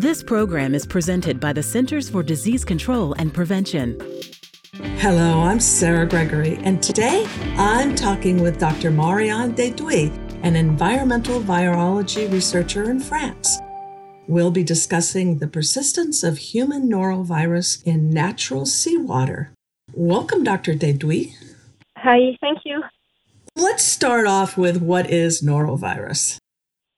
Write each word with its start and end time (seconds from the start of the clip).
This 0.00 0.22
program 0.22 0.74
is 0.74 0.86
presented 0.86 1.38
by 1.38 1.52
the 1.52 1.62
Centers 1.62 2.08
for 2.08 2.22
Disease 2.22 2.64
Control 2.64 3.12
and 3.18 3.34
Prevention. 3.34 4.00
Hello, 4.96 5.40
I'm 5.40 5.60
Sarah 5.60 6.06
Gregory, 6.06 6.56
and 6.62 6.82
today 6.82 7.26
I'm 7.58 7.94
talking 7.94 8.40
with 8.40 8.58
Dr. 8.58 8.90
Marianne 8.90 9.54
Deduy, 9.54 10.10
an 10.42 10.56
environmental 10.56 11.42
virology 11.42 12.32
researcher 12.32 12.88
in 12.90 12.98
France. 12.98 13.58
We'll 14.26 14.50
be 14.50 14.64
discussing 14.64 15.36
the 15.36 15.46
persistence 15.46 16.24
of 16.24 16.38
human 16.38 16.88
norovirus 16.88 17.86
in 17.86 18.08
natural 18.08 18.64
seawater. 18.64 19.52
Welcome, 19.92 20.44
Dr. 20.44 20.72
Deduy. 20.72 21.34
Hi, 21.98 22.38
thank 22.40 22.60
you. 22.64 22.82
Let's 23.54 23.84
start 23.84 24.26
off 24.26 24.56
with 24.56 24.80
what 24.80 25.10
is 25.10 25.42
norovirus. 25.42 26.38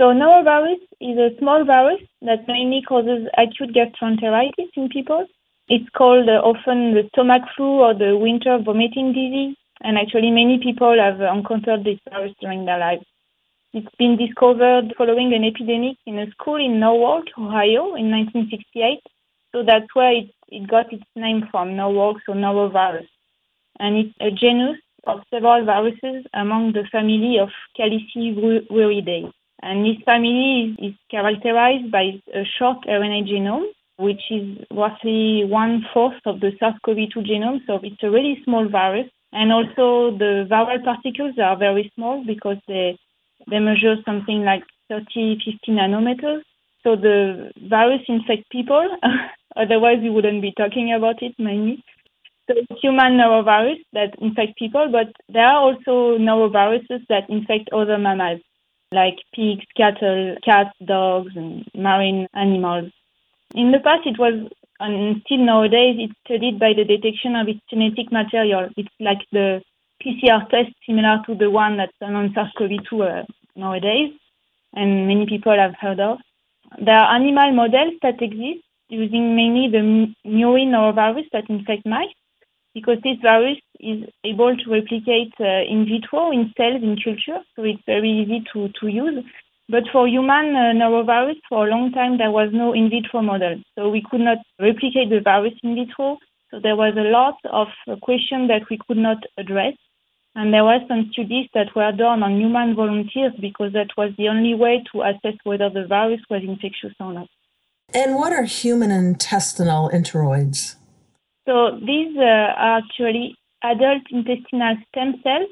So 0.00 0.06
norovirus 0.06 0.80
is 1.00 1.18
a 1.18 1.36
small 1.38 1.64
virus 1.64 2.00
that 2.22 2.48
mainly 2.48 2.82
causes 2.82 3.28
acute 3.36 3.74
gastroenteritis 3.74 4.70
in 4.74 4.88
people. 4.88 5.26
It's 5.68 5.88
called 5.90 6.28
uh, 6.28 6.40
often 6.42 6.94
the 6.94 7.08
stomach 7.12 7.42
flu 7.56 7.80
or 7.80 7.94
the 7.94 8.16
winter 8.16 8.58
vomiting 8.64 9.12
disease, 9.12 9.56
and 9.82 9.98
actually 9.98 10.30
many 10.30 10.58
people 10.62 10.96
have 10.98 11.20
encountered 11.20 11.84
this 11.84 11.98
virus 12.10 12.32
during 12.40 12.64
their 12.64 12.78
lives. 12.78 13.04
It's 13.74 13.94
been 13.98 14.16
discovered 14.16 14.94
following 14.98 15.32
an 15.34 15.44
epidemic 15.44 15.96
in 16.06 16.18
a 16.18 16.30
school 16.32 16.56
in 16.56 16.80
Norwalk, 16.80 17.24
Ohio 17.38 17.94
in 17.94 18.10
1968. 18.10 19.00
So 19.52 19.62
that's 19.62 19.94
where 19.94 20.12
it, 20.12 20.30
it 20.48 20.68
got 20.68 20.92
its 20.92 21.04
name 21.16 21.48
from, 21.50 21.76
Norwalk, 21.76 22.18
so 22.26 22.32
norovirus. 22.32 23.08
And 23.78 23.96
it's 23.96 24.14
a 24.20 24.30
genus 24.30 24.78
of 25.06 25.20
several 25.30 25.64
viruses 25.64 26.24
among 26.34 26.72
the 26.72 26.84
family 26.90 27.38
of 27.38 27.50
Calliciviridae. 27.78 29.32
And 29.62 29.84
this 29.86 30.02
family 30.04 30.76
is, 30.78 30.94
characterized 31.10 31.90
by 31.92 32.20
a 32.34 32.42
short 32.58 32.78
RNA 32.88 33.28
genome, 33.30 33.66
which 33.96 34.22
is 34.30 34.58
roughly 34.72 35.44
one 35.44 35.86
fourth 35.94 36.20
of 36.26 36.40
the 36.40 36.50
SARS-CoV-2 36.58 37.16
genome. 37.24 37.60
So 37.66 37.78
it's 37.82 38.02
a 38.02 38.10
really 38.10 38.40
small 38.44 38.68
virus. 38.68 39.06
And 39.32 39.52
also 39.52 40.16
the 40.18 40.46
viral 40.50 40.82
particles 40.84 41.34
are 41.38 41.56
very 41.56 41.92
small 41.94 42.24
because 42.26 42.56
they, 42.66 42.98
they 43.48 43.60
measure 43.60 43.96
something 44.04 44.42
like 44.42 44.64
30, 44.88 45.38
50 45.44 45.58
nanometers. 45.68 46.42
So 46.82 46.96
the 46.96 47.52
virus 47.70 48.02
infects 48.08 48.48
people. 48.50 48.88
Otherwise, 49.56 49.98
we 50.02 50.10
wouldn't 50.10 50.42
be 50.42 50.52
talking 50.56 50.92
about 50.92 51.22
it 51.22 51.34
mainly. 51.38 51.84
So 52.48 52.56
it's 52.56 52.80
human 52.82 53.12
norovirus 53.12 53.78
that 53.92 54.14
infect 54.20 54.58
people, 54.58 54.88
but 54.90 55.12
there 55.32 55.46
are 55.46 55.60
also 55.60 56.18
noroviruses 56.18 57.06
that 57.08 57.30
infect 57.30 57.70
other 57.72 57.96
mammals 57.98 58.40
like 58.92 59.16
pigs, 59.34 59.64
cattle, 59.76 60.36
cats, 60.44 60.76
dogs, 60.84 61.32
and 61.34 61.64
marine 61.74 62.28
animals. 62.34 62.90
In 63.54 63.72
the 63.72 63.80
past, 63.80 64.06
it 64.06 64.18
was, 64.18 64.48
and 64.80 65.22
still 65.24 65.38
nowadays, 65.38 65.96
it's 65.98 66.14
studied 66.24 66.58
by 66.58 66.72
the 66.74 66.84
detection 66.84 67.36
of 67.36 67.48
its 67.48 67.60
genetic 67.68 68.12
material. 68.12 68.68
It's 68.76 68.94
like 69.00 69.20
the 69.32 69.62
PCR 70.04 70.48
test 70.48 70.72
similar 70.86 71.20
to 71.26 71.34
the 71.34 71.50
one 71.50 71.76
that's 71.76 71.96
done 72.00 72.14
on 72.14 72.32
SARS-CoV-2 72.34 73.22
uh, 73.22 73.24
nowadays, 73.56 74.12
and 74.74 75.06
many 75.06 75.26
people 75.26 75.56
have 75.56 75.74
heard 75.80 76.00
of. 76.00 76.18
There 76.78 76.96
are 76.96 77.14
animal 77.14 77.52
models 77.52 77.94
that 78.02 78.22
exist 78.22 78.64
using 78.88 79.36
mainly 79.36 79.68
the 79.70 80.14
murine 80.28 80.70
norovirus 80.70 81.26
that 81.32 81.48
infect 81.48 81.86
mice, 81.86 82.14
because 82.74 82.98
this 83.02 83.18
virus 83.22 83.58
is 83.80 84.04
able 84.24 84.56
to 84.56 84.70
replicate 84.70 85.32
uh, 85.40 85.62
in 85.68 85.84
vitro 85.84 86.30
in 86.30 86.52
cells 86.56 86.82
in 86.82 86.96
culture, 87.02 87.40
so 87.54 87.62
it's 87.64 87.82
very 87.86 88.10
easy 88.10 88.42
to, 88.52 88.68
to 88.80 88.86
use. 88.88 89.24
But 89.68 89.84
for 89.92 90.06
human 90.08 90.54
uh, 90.54 90.72
norovirus, 90.74 91.40
for 91.48 91.66
a 91.66 91.70
long 91.70 91.92
time, 91.92 92.18
there 92.18 92.30
was 92.30 92.50
no 92.52 92.72
in 92.72 92.90
vitro 92.90 93.22
model. 93.22 93.60
So 93.74 93.88
we 93.88 94.02
could 94.08 94.20
not 94.20 94.38
replicate 94.60 95.10
the 95.10 95.20
virus 95.22 95.54
in 95.62 95.74
vitro. 95.74 96.18
So 96.50 96.60
there 96.60 96.76
was 96.76 96.94
a 96.96 97.08
lot 97.08 97.36
of 97.50 97.68
uh, 97.88 97.96
questions 98.02 98.48
that 98.48 98.68
we 98.68 98.78
could 98.86 98.98
not 98.98 99.18
address. 99.38 99.74
And 100.34 100.52
there 100.52 100.64
were 100.64 100.78
some 100.88 101.10
studies 101.12 101.48
that 101.54 101.74
were 101.76 101.92
done 101.92 102.22
on 102.22 102.40
human 102.40 102.74
volunteers 102.74 103.32
because 103.40 103.72
that 103.74 103.90
was 103.96 104.12
the 104.16 104.28
only 104.28 104.54
way 104.54 104.82
to 104.92 105.02
assess 105.02 105.38
whether 105.44 105.68
the 105.68 105.86
virus 105.86 106.20
was 106.30 106.42
infectious 106.42 106.94
or 106.98 107.12
not. 107.12 107.28
And 107.94 108.14
what 108.16 108.32
are 108.32 108.44
human 108.44 108.90
intestinal 108.90 109.90
enteroids? 109.92 110.76
So 111.46 111.78
these 111.84 112.16
uh, 112.16 112.54
are 112.56 112.78
actually 112.78 113.36
adult 113.62 114.02
intestinal 114.10 114.76
stem 114.88 115.20
cells. 115.22 115.50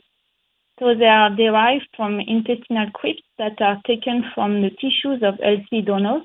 So 0.78 0.94
they 0.94 1.06
are 1.06 1.30
derived 1.34 1.88
from 1.96 2.20
intestinal 2.20 2.90
crypts 2.94 3.22
that 3.38 3.60
are 3.60 3.80
taken 3.86 4.24
from 4.34 4.62
the 4.62 4.70
tissues 4.70 5.22
of 5.22 5.38
healthy 5.42 5.82
donors. 5.82 6.22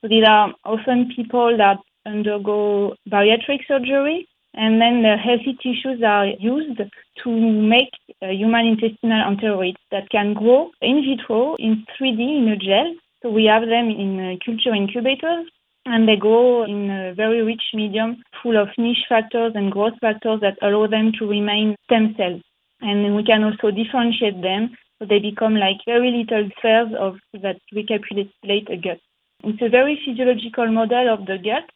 So 0.00 0.08
these 0.08 0.24
are 0.28 0.52
often 0.64 1.12
people 1.14 1.56
that 1.56 1.78
undergo 2.04 2.94
bariatric 3.08 3.66
surgery, 3.66 4.28
and 4.54 4.80
then 4.80 5.02
the 5.02 5.16
healthy 5.16 5.56
tissues 5.62 6.02
are 6.02 6.26
used 6.26 6.80
to 7.24 7.30
make 7.30 7.90
uh, 8.22 8.28
human 8.28 8.66
intestinal 8.66 9.24
enteroids 9.24 9.80
that 9.90 10.08
can 10.10 10.34
grow 10.34 10.70
in 10.82 11.02
vitro 11.02 11.56
in 11.56 11.84
3D 11.98 12.20
in 12.20 12.48
a 12.48 12.56
gel. 12.56 12.94
So 13.22 13.30
we 13.30 13.44
have 13.46 13.62
them 13.62 13.88
in 13.88 14.20
uh, 14.20 14.36
culture 14.44 14.74
incubators 14.74 15.46
and 15.86 16.08
they 16.08 16.16
grow 16.16 16.64
in 16.64 16.90
a 16.90 17.14
very 17.14 17.42
rich 17.42 17.62
medium 17.72 18.22
full 18.42 18.56
of 18.60 18.68
niche 18.76 19.06
factors 19.08 19.52
and 19.54 19.72
growth 19.72 19.94
factors 20.00 20.40
that 20.40 20.58
allow 20.62 20.86
them 20.86 21.12
to 21.18 21.26
remain 21.26 21.76
stem 21.84 22.14
cells. 22.16 22.42
And 22.80 23.16
we 23.16 23.24
can 23.24 23.42
also 23.44 23.70
differentiate 23.70 24.42
them 24.42 24.76
so 24.98 25.06
they 25.06 25.18
become 25.18 25.54
like 25.54 25.76
very 25.84 26.10
little 26.10 26.48
spheres 26.58 26.92
of 26.98 27.16
that 27.42 27.56
recapitulate 27.72 28.70
a 28.70 28.76
gut. 28.76 29.00
It's 29.44 29.60
a 29.60 29.68
very 29.68 30.00
physiological 30.04 30.70
model 30.72 31.12
of 31.12 31.26
the 31.26 31.36
gut 31.36 31.68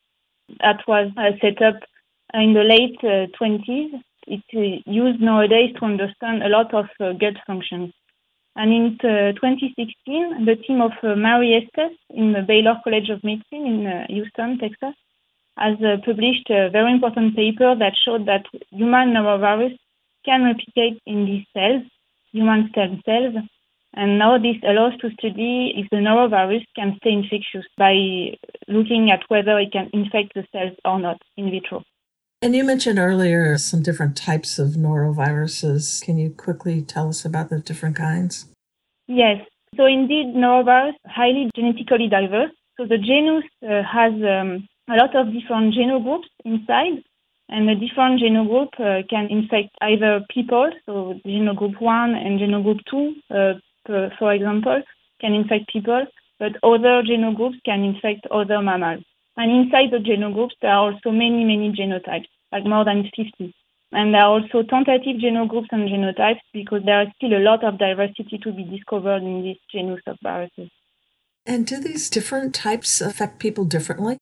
that 0.60 0.80
was 0.88 1.12
uh, 1.16 1.32
set 1.40 1.60
up 1.62 1.76
in 2.32 2.54
the 2.54 2.64
late 2.64 2.96
uh, 3.02 3.26
20s. 3.38 4.00
It's 4.26 4.42
uh, 4.54 4.90
used 4.90 5.20
nowadays 5.20 5.74
to 5.78 5.84
understand 5.84 6.42
a 6.42 6.48
lot 6.48 6.72
of 6.72 6.86
uh, 6.98 7.12
gut 7.12 7.36
functions. 7.46 7.92
And 8.56 8.72
in 8.72 8.84
uh, 9.00 9.32
2016, 9.32 10.44
the 10.44 10.56
team 10.56 10.80
of 10.80 10.92
uh, 11.02 11.14
Mary 11.14 11.54
Estes 11.54 11.96
in 12.10 12.32
the 12.32 12.42
Baylor 12.42 12.80
College 12.82 13.08
of 13.10 13.22
Medicine 13.22 13.66
in 13.66 13.86
uh, 13.86 14.06
Houston, 14.08 14.58
Texas, 14.58 14.94
has 15.56 15.76
published 16.04 16.48
a 16.50 16.70
very 16.70 16.92
important 16.92 17.36
paper 17.36 17.74
that 17.76 17.92
showed 18.04 18.26
that 18.26 18.46
human 18.70 19.12
norovirus 19.14 19.76
can 20.24 20.44
replicate 20.44 21.00
in 21.06 21.26
these 21.26 21.46
cells, 21.54 21.82
human 22.32 22.68
stem 22.70 23.02
cells, 23.04 23.34
and 23.94 24.18
now 24.18 24.38
this 24.38 24.56
allows 24.62 24.96
to 24.98 25.10
study 25.18 25.72
if 25.76 25.90
the 25.90 25.96
norovirus 25.96 26.64
can 26.76 26.96
stay 26.98 27.10
infectious 27.10 27.66
by 27.76 28.36
looking 28.68 29.10
at 29.10 29.24
whether 29.28 29.58
it 29.58 29.72
can 29.72 29.90
infect 29.92 30.34
the 30.34 30.46
cells 30.52 30.76
or 30.84 31.00
not 31.00 31.20
in 31.36 31.50
vitro. 31.50 31.82
And 32.42 32.56
you 32.56 32.64
mentioned 32.64 32.98
earlier 32.98 33.58
some 33.58 33.82
different 33.82 34.16
types 34.16 34.58
of 34.58 34.68
noroviruses. 34.70 36.02
Can 36.02 36.16
you 36.16 36.30
quickly 36.30 36.80
tell 36.80 37.10
us 37.10 37.26
about 37.26 37.50
the 37.50 37.58
different 37.60 37.96
kinds? 37.96 38.46
Yes. 39.06 39.44
So 39.76 39.84
indeed, 39.84 40.34
norovirus 40.34 40.94
highly 41.04 41.50
genetically 41.54 42.08
diverse. 42.08 42.50
So 42.78 42.86
the 42.86 42.96
genus 42.96 43.44
uh, 43.62 43.82
has 43.84 44.14
um, 44.14 44.66
a 44.88 44.96
lot 44.96 45.14
of 45.14 45.34
different 45.34 45.74
genogroups 45.74 46.30
inside, 46.46 47.04
and 47.50 47.68
the 47.68 47.74
different 47.74 48.22
genogroup 48.22 48.72
uh, 48.80 49.06
can 49.10 49.28
infect 49.30 49.76
either 49.82 50.24
people, 50.32 50.70
so 50.86 51.20
genogroup 51.26 51.78
1 51.78 52.14
and 52.14 52.40
genogroup 52.40 52.80
2, 52.90 53.14
uh, 53.30 53.52
per, 53.84 54.10
for 54.18 54.32
example, 54.32 54.82
can 55.20 55.34
infect 55.34 55.70
people, 55.70 56.06
but 56.38 56.52
other 56.62 57.02
genogroups 57.02 57.62
can 57.66 57.84
infect 57.84 58.26
other 58.30 58.62
mammals. 58.62 59.04
And 59.40 59.50
inside 59.50 59.90
the 59.90 60.04
genogroups, 60.04 60.52
there 60.60 60.70
are 60.70 60.92
also 60.92 61.10
many, 61.10 61.44
many 61.44 61.72
genotypes, 61.72 62.28
like 62.52 62.66
more 62.66 62.84
than 62.84 63.04
50. 63.04 63.54
And 63.90 64.12
there 64.12 64.20
are 64.20 64.38
also 64.38 64.62
tentative 64.68 65.16
genogroups 65.16 65.72
and 65.72 65.88
genotypes 65.88 66.44
because 66.52 66.82
there 66.84 67.00
is 67.04 67.08
still 67.16 67.32
a 67.32 67.40
lot 67.40 67.64
of 67.64 67.78
diversity 67.78 68.36
to 68.36 68.52
be 68.52 68.64
discovered 68.64 69.22
in 69.22 69.42
this 69.42 69.56
genus 69.72 70.02
of 70.06 70.18
viruses. 70.22 70.68
And 71.46 71.66
do 71.66 71.80
these 71.80 72.10
different 72.10 72.54
types 72.54 73.00
affect 73.00 73.38
people 73.38 73.64
differently? 73.64 74.18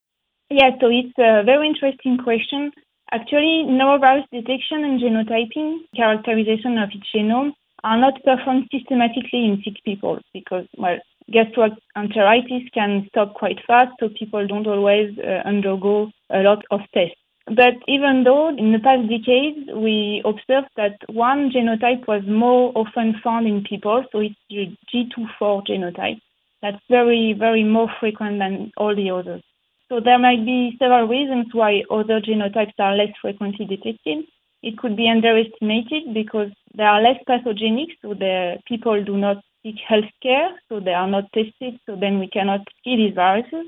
Yeah, 0.50 0.70
so 0.80 0.86
it's 0.86 1.18
a 1.18 1.42
very 1.42 1.66
interesting 1.66 2.18
question. 2.18 2.70
Actually, 3.10 3.66
norovirus 3.66 4.24
detection 4.30 4.84
and 4.84 5.00
genotyping, 5.00 5.78
characterization 5.96 6.78
of 6.78 6.90
its 6.94 7.08
genome, 7.12 7.54
are 7.82 7.98
not 7.98 8.22
performed 8.22 8.68
systematically 8.70 9.46
in 9.46 9.60
sick 9.64 9.82
people 9.84 10.20
because, 10.32 10.68
well, 10.76 10.98
gastroenteritis 11.32 12.72
can 12.72 13.06
stop 13.08 13.34
quite 13.34 13.58
fast, 13.66 13.92
so 14.00 14.08
people 14.08 14.46
don't 14.46 14.66
always 14.66 15.16
uh, 15.18 15.46
undergo 15.46 16.10
a 16.30 16.40
lot 16.40 16.64
of 16.70 16.80
tests. 16.94 17.16
But 17.46 17.76
even 17.86 18.24
though 18.24 18.48
in 18.48 18.72
the 18.72 18.78
past 18.78 19.08
decades 19.08 19.70
we 19.74 20.22
observed 20.24 20.68
that 20.76 20.98
one 21.08 21.50
genotype 21.50 22.06
was 22.06 22.22
more 22.26 22.72
often 22.74 23.14
found 23.24 23.46
in 23.46 23.64
people, 23.64 24.04
so 24.12 24.20
it's 24.20 24.34
the 24.50 24.76
G24 24.92 25.66
genotype, 25.66 26.20
that's 26.60 26.82
very, 26.90 27.34
very 27.38 27.64
more 27.64 27.90
frequent 28.00 28.38
than 28.38 28.70
all 28.76 28.94
the 28.94 29.10
others. 29.10 29.42
So 29.88 30.00
there 30.00 30.18
might 30.18 30.44
be 30.44 30.76
several 30.78 31.08
reasons 31.08 31.46
why 31.52 31.82
other 31.90 32.20
genotypes 32.20 32.78
are 32.78 32.94
less 32.94 33.14
frequently 33.22 33.64
detected. 33.64 34.26
It 34.62 34.76
could 34.76 34.96
be 34.96 35.08
underestimated 35.08 36.12
because 36.12 36.50
they 36.76 36.82
are 36.82 37.00
less 37.00 37.16
pathogenic, 37.26 37.90
so 38.02 38.12
the 38.12 38.58
people 38.66 39.02
do 39.02 39.16
not 39.16 39.38
seek 39.62 39.76
health 39.86 40.12
care, 40.22 40.50
so 40.68 40.80
they 40.80 40.92
are 40.92 41.08
not 41.08 41.32
tested, 41.32 41.78
so 41.86 41.96
then 41.96 42.18
we 42.18 42.28
cannot 42.28 42.60
see 42.84 42.96
these 42.96 43.14
viruses. 43.14 43.66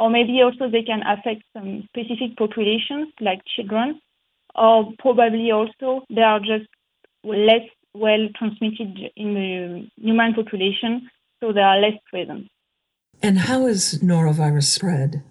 or 0.00 0.10
maybe 0.10 0.40
also 0.42 0.68
they 0.68 0.82
can 0.82 1.02
affect 1.06 1.42
some 1.52 1.86
specific 1.88 2.36
populations 2.36 3.08
like 3.20 3.40
children, 3.54 4.00
or 4.54 4.92
probably 4.98 5.50
also 5.50 6.04
they 6.08 6.22
are 6.22 6.40
just 6.40 6.68
less 7.22 7.66
well 7.94 8.28
transmitted 8.38 8.98
in 9.16 9.34
the 9.34 9.90
human 10.02 10.34
population, 10.34 11.08
so 11.40 11.52
they 11.52 11.60
are 11.60 11.78
less 11.80 11.98
present. 12.10 12.48
And 13.22 13.38
how 13.38 13.66
is 13.66 14.00
norovirus 14.02 14.64
spread? 14.64 15.22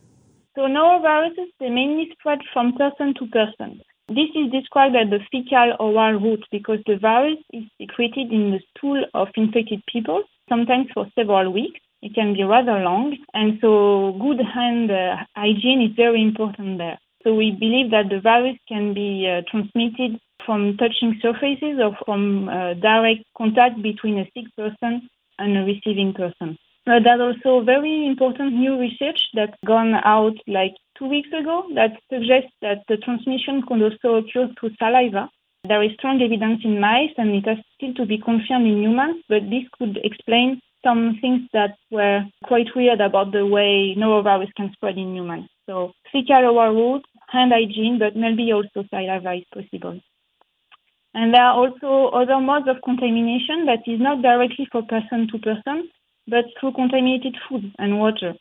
So 0.55 0.61
noroviruses, 0.61 1.49
they 1.59 1.69
mainly 1.69 2.09
spread 2.19 2.39
from 2.53 2.73
person 2.73 3.13
to 3.15 3.27
person. 3.27 3.81
This 4.09 4.29
is 4.33 4.51
described 4.51 4.95
as 4.95 5.11
the 5.11 5.19
fecal 5.31 5.75
oral 5.79 6.19
route 6.19 6.43
because 6.51 6.79
the 6.87 6.97
virus 6.97 7.37
is 7.53 7.63
secreted 7.77 8.31
in 8.31 8.49
the 8.49 8.59
stool 8.71 9.05
of 9.13 9.27
infected 9.35 9.83
people, 9.85 10.23
sometimes 10.49 10.87
for 10.95 11.05
several 11.13 11.53
weeks. 11.53 11.79
It 12.01 12.15
can 12.15 12.33
be 12.33 12.43
rather 12.43 12.79
long, 12.79 13.15
and 13.35 13.59
so 13.61 14.17
good 14.19 14.39
hand 14.41 14.89
uh, 14.89 15.17
hygiene 15.35 15.83
is 15.83 15.95
very 15.95 16.23
important 16.23 16.79
there. 16.79 16.97
So 17.23 17.35
we 17.35 17.51
believe 17.51 17.91
that 17.91 18.09
the 18.09 18.19
virus 18.19 18.57
can 18.67 18.95
be 18.95 19.29
uh, 19.29 19.43
transmitted 19.51 20.19
from 20.43 20.75
touching 20.77 21.19
surfaces 21.21 21.77
or 21.79 21.95
from 22.03 22.49
uh, 22.49 22.73
direct 22.75 23.25
contact 23.37 23.79
between 23.83 24.17
a 24.17 24.25
sick 24.33 24.45
person 24.57 25.07
and 25.37 25.55
a 25.55 25.65
receiving 25.65 26.15
person. 26.15 26.57
Uh, 26.89 26.97
there's 27.03 27.21
also 27.21 27.63
very 27.63 28.07
important 28.07 28.51
new 28.53 28.79
research 28.79 29.19
that's 29.35 29.55
gone 29.63 29.93
out 30.03 30.33
like 30.47 30.73
two 30.97 31.05
weeks 31.05 31.29
ago 31.39 31.63
that 31.75 31.91
suggests 32.09 32.49
that 32.63 32.79
the 32.87 32.97
transmission 32.97 33.61
could 33.67 33.79
also 33.79 34.15
occur 34.15 34.49
through 34.59 34.71
saliva. 34.79 35.29
There 35.67 35.83
is 35.83 35.91
strong 35.99 36.19
evidence 36.19 36.61
in 36.63 36.79
mice 36.79 37.13
and 37.17 37.35
it 37.35 37.45
has 37.47 37.59
still 37.75 37.93
to 37.93 38.07
be 38.07 38.17
confirmed 38.17 38.65
in 38.65 38.81
humans, 38.81 39.21
but 39.29 39.43
this 39.51 39.69
could 39.77 39.99
explain 40.03 40.61
some 40.83 41.19
things 41.21 41.41
that 41.53 41.77
were 41.91 42.23
quite 42.45 42.73
weird 42.75 43.01
about 43.01 43.33
the 43.33 43.45
way 43.45 43.93
norovirus 43.95 44.49
can 44.57 44.71
spread 44.73 44.97
in 44.97 45.13
humans. 45.13 45.47
So 45.67 45.91
fecal 46.11 46.57
oral 46.57 46.73
route, 46.73 47.05
hand 47.27 47.51
hygiene, 47.53 47.99
but 47.99 48.15
maybe 48.15 48.51
also 48.51 48.83
saliva 48.89 49.33
is 49.33 49.45
possible. 49.53 49.99
And 51.13 51.35
there 51.35 51.43
are 51.43 51.53
also 51.53 52.15
other 52.17 52.39
modes 52.39 52.67
of 52.67 52.81
contamination 52.83 53.67
that 53.67 53.85
is 53.85 53.99
not 53.99 54.23
directly 54.23 54.67
for 54.71 54.81
person 54.81 55.27
to 55.31 55.37
person, 55.37 55.89
but 56.29 56.45
through 56.59 56.73
contaminated 56.73 57.35
food 57.47 57.71
and 57.77 57.99
water, 57.99 58.33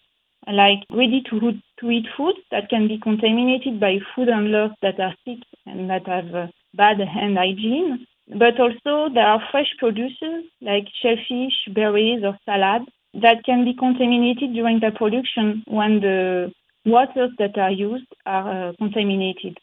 like 0.46 0.84
ready 0.90 1.22
to, 1.30 1.40
to 1.80 1.90
eat 1.90 2.06
food 2.16 2.34
that 2.50 2.68
can 2.68 2.88
be 2.88 2.98
contaminated 2.98 3.80
by 3.80 3.98
food 4.14 4.28
handlers 4.28 4.70
that 4.82 4.98
are 5.00 5.14
sick 5.24 5.38
and 5.66 5.90
that 5.90 6.06
have 6.06 6.34
uh, 6.34 6.46
bad 6.74 6.98
hand 7.00 7.36
hygiene. 7.36 8.06
But 8.28 8.60
also 8.60 9.12
there 9.12 9.26
are 9.26 9.42
fresh 9.50 9.72
produces 9.78 10.44
like 10.60 10.84
shellfish, 11.02 11.56
berries, 11.74 12.22
or 12.22 12.38
salad 12.44 12.82
that 13.14 13.44
can 13.44 13.64
be 13.64 13.74
contaminated 13.74 14.52
during 14.52 14.80
the 14.80 14.90
production 14.94 15.64
when 15.66 16.00
the 16.00 16.52
waters 16.84 17.30
that 17.38 17.56
are 17.56 17.70
used 17.70 18.06
are 18.26 18.68
uh, 18.68 18.72
contaminated. 18.78 19.58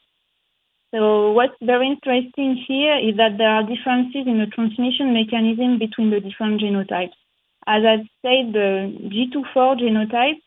So 0.93 1.31
what's 1.31 1.57
very 1.61 1.87
interesting 1.87 2.63
here 2.67 2.97
is 2.97 3.17
that 3.17 3.37
there 3.37 3.49
are 3.49 3.63
differences 3.63 4.25
in 4.25 4.39
the 4.39 4.47
transmission 4.47 5.13
mechanism 5.13 5.77
between 5.77 6.09
the 6.09 6.21
different 6.21 6.61
genotypes. 6.61 7.19
As 7.67 7.83
I 7.83 7.97
said, 8.21 8.53
the 8.53 8.93
G24 9.09 9.81
genotype 9.81 10.39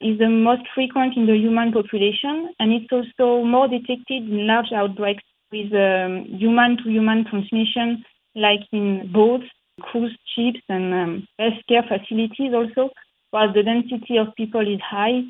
is 0.00 0.18
the 0.18 0.28
most 0.28 0.62
frequent 0.74 1.16
in 1.16 1.26
the 1.26 1.36
human 1.36 1.72
population, 1.72 2.52
and 2.58 2.72
it's 2.72 2.90
also 2.90 3.44
more 3.44 3.68
detected 3.68 4.28
in 4.28 4.46
large 4.46 4.72
outbreaks 4.74 5.22
with 5.52 5.72
um, 5.72 6.26
human-to-human 6.36 7.26
transmission, 7.30 8.04
like 8.34 8.60
in 8.72 9.10
boats, 9.12 9.44
cruise 9.80 10.16
ships, 10.34 10.60
and 10.68 10.92
um, 10.92 11.28
healthcare 11.40 11.86
facilities 11.86 12.52
also, 12.52 12.90
where 13.30 13.52
the 13.52 13.62
density 13.62 14.16
of 14.18 14.34
people 14.36 14.60
is 14.60 14.80
high, 14.80 15.22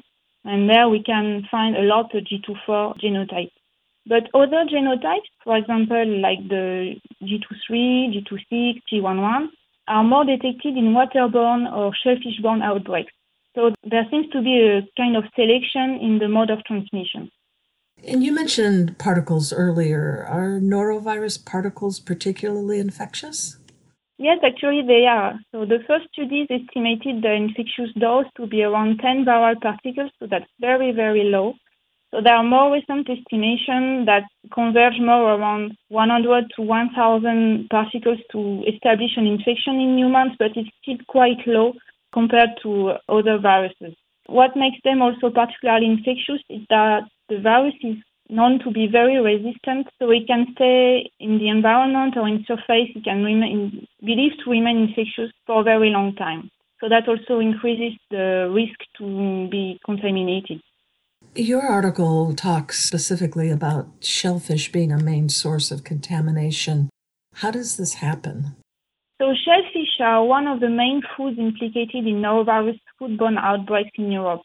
and 0.45 0.69
there 0.69 0.89
we 0.89 1.03
can 1.03 1.47
find 1.51 1.77
a 1.77 1.83
lot 1.83 2.15
of 2.15 2.25
G24 2.25 3.01
genotype. 3.01 3.51
But 4.07 4.25
other 4.35 4.65
genotypes, 4.65 5.29
for 5.43 5.57
example, 5.57 6.21
like 6.21 6.41
the 6.49 6.95
G23, 7.23 8.15
G26, 8.17 8.81
G11, 8.91 9.49
are 9.89 10.05
more 10.05 10.25
detected 10.25 10.77
in 10.77 10.95
waterborne 10.95 11.71
or 11.73 11.93
shellfish-borne 12.03 12.63
outbreaks. 12.63 13.13
So 13.55 13.73
there 13.85 14.07
seems 14.11 14.29
to 14.31 14.43
be 14.43 14.61
a 14.61 14.83
kind 14.97 15.17
of 15.17 15.25
selection 15.37 15.99
in 16.01 16.19
the 16.19 16.29
mode 16.29 16.51
of 16.51 16.65
transmission. 16.65 17.31
And 18.07 18.25
you 18.25 18.35
mentioned 18.35 18.99
particles 18.99 19.53
earlier. 19.53 20.27
Are 20.29 20.61
norovirus 20.61 21.45
particles 21.45 22.01
particularly 22.01 22.79
infectious? 22.81 23.57
Yes, 24.19 24.39
actually 24.45 24.83
they 24.87 25.07
are. 25.07 25.39
So 25.53 25.65
the 25.65 25.79
first 25.87 26.07
studies 26.13 26.49
estimated 26.51 27.23
the 27.23 27.33
infectious 27.33 27.93
dose 27.99 28.27
to 28.37 28.47
be 28.47 28.63
around 28.63 28.99
10 28.99 29.25
viral 29.25 29.61
particles, 29.61 30.11
so 30.19 30.27
that's 30.31 30.51
very, 30.61 30.93
very 30.93 31.25
low. 31.25 31.55
So 32.15 32.21
there 32.23 32.37
are 32.37 32.45
more 32.45 32.73
recent 32.73 33.11
estimations 33.11 34.07
that 34.07 34.23
converge 34.55 35.01
more 35.01 35.35
around 35.35 35.77
100 35.89 36.45
to 36.55 36.63
1,000 36.63 37.67
particles 37.69 38.19
to 38.31 38.63
establish 38.73 39.17
an 39.17 39.27
infection 39.27 39.81
in 39.81 39.99
humans, 39.99 40.35
but 40.39 40.53
it's 40.55 40.71
still 40.81 40.99
quite 41.09 41.45
low 41.45 41.73
compared 42.13 42.51
to 42.63 42.93
other 43.09 43.39
viruses. 43.39 43.97
What 44.27 44.55
makes 44.55 44.79
them 44.85 45.03
also 45.03 45.29
particularly 45.29 45.87
infectious 45.87 46.39
is 46.49 46.63
that 46.71 47.03
the 47.29 47.41
virus 47.41 47.75
is 47.83 47.97
known 48.31 48.61
to 48.61 48.71
be 48.71 48.87
very 48.87 49.19
resistant, 49.19 49.89
so 49.99 50.13
it 50.13 50.29
can 50.29 50.47
stay 50.55 51.11
in 51.19 51.39
the 51.39 51.49
environment 51.49 52.17
or 52.17 52.29
in 52.29 52.45
surface. 52.47 52.95
It 52.95 53.03
can 53.03 53.25
remain 53.25 53.89
believed 54.01 54.41
to 54.45 54.51
remain 54.51 54.87
infectious 54.87 55.33
for 55.49 55.63
a 55.63 55.65
very 55.65 55.91
long 55.91 56.15
time. 56.15 56.49
So 56.81 56.89
that 56.89 57.09
also 57.09 57.41
increases 57.41 57.99
the 58.13 58.49
risk 58.55 58.79
to 58.99 59.49
be 59.51 59.81
contaminated. 59.85 60.63
Your 61.37 61.63
article 61.63 62.33
talks 62.33 62.85
specifically 62.85 63.51
about 63.51 63.89
shellfish 63.99 64.71
being 64.71 64.93
a 64.93 65.03
main 65.03 65.29
source 65.29 65.73
of 65.73 65.83
contamination. 65.83 66.91
How 67.35 67.51
does 67.51 67.77
this 67.77 67.95
happen? 67.95 68.55
So, 69.21 69.35
shellfish 69.45 69.99
are 69.99 70.25
one 70.25 70.47
of 70.47 70.61
the 70.61 70.69
main 70.69 71.03
foods 71.17 71.37
implicated 71.37 72.07
in 72.07 72.23
norovirus 72.23 72.79
foodborne 73.01 73.37
outbreaks 73.37 73.91
in 73.99 74.13
Europe 74.13 74.43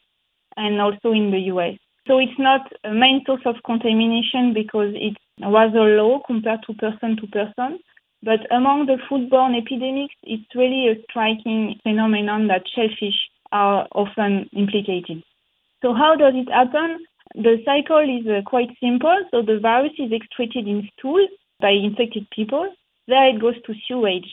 and 0.56 0.80
also 0.80 1.12
in 1.12 1.30
the 1.30 1.38
US. 1.54 1.78
So, 2.08 2.18
it's 2.18 2.40
not 2.40 2.62
a 2.82 2.92
main 2.92 3.22
source 3.24 3.42
of 3.44 3.54
contamination 3.64 4.52
because 4.52 4.92
it's 4.96 5.22
rather 5.40 5.94
low 5.96 6.22
compared 6.26 6.64
to 6.66 6.74
person 6.74 7.16
to 7.18 7.26
person. 7.28 7.78
But 8.24 8.40
among 8.50 8.86
the 8.86 8.98
foodborne 9.08 9.56
epidemics, 9.56 10.16
it's 10.24 10.56
really 10.56 10.88
a 10.88 11.00
striking 11.08 11.78
phenomenon 11.84 12.48
that 12.48 12.66
shellfish 12.74 13.30
are 13.52 13.86
often 13.92 14.50
implicated. 14.52 15.22
So 15.82 15.94
how 15.94 16.14
does 16.16 16.34
it 16.36 16.50
happen? 16.50 17.04
The 17.34 17.58
cycle 17.64 18.00
is 18.00 18.26
uh, 18.26 18.42
quite 18.48 18.70
simple. 18.82 19.16
So 19.30 19.42
the 19.42 19.58
virus 19.60 19.92
is 19.98 20.12
excreted 20.12 20.66
in 20.66 20.88
stool 20.98 21.26
by 21.60 21.70
infected 21.70 22.26
people. 22.34 22.68
There 23.06 23.28
it 23.28 23.40
goes 23.40 23.60
to 23.66 23.74
sewage. 23.86 24.28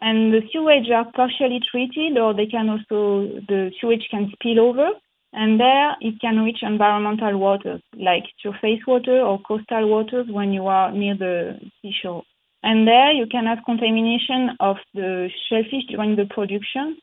And 0.00 0.32
the 0.32 0.40
sewage 0.52 0.90
are 0.90 1.10
partially 1.12 1.60
treated 1.70 2.18
or 2.18 2.34
they 2.34 2.46
can 2.46 2.68
also, 2.68 3.28
the 3.48 3.70
sewage 3.80 4.06
can 4.10 4.30
spill 4.32 4.60
over. 4.60 4.88
And 5.32 5.60
there 5.60 5.94
it 6.00 6.20
can 6.20 6.40
reach 6.40 6.58
environmental 6.62 7.38
waters 7.38 7.80
like 7.96 8.24
surface 8.42 8.80
water 8.86 9.20
or 9.20 9.40
coastal 9.46 9.88
waters 9.88 10.26
when 10.28 10.52
you 10.52 10.66
are 10.66 10.90
near 10.90 11.16
the 11.16 11.60
seashore. 11.80 12.24
And 12.62 12.86
there 12.86 13.12
you 13.12 13.26
can 13.26 13.46
have 13.46 13.58
contamination 13.64 14.56
of 14.58 14.76
the 14.92 15.30
shellfish 15.48 15.86
during 15.88 16.16
the 16.16 16.26
production 16.26 16.98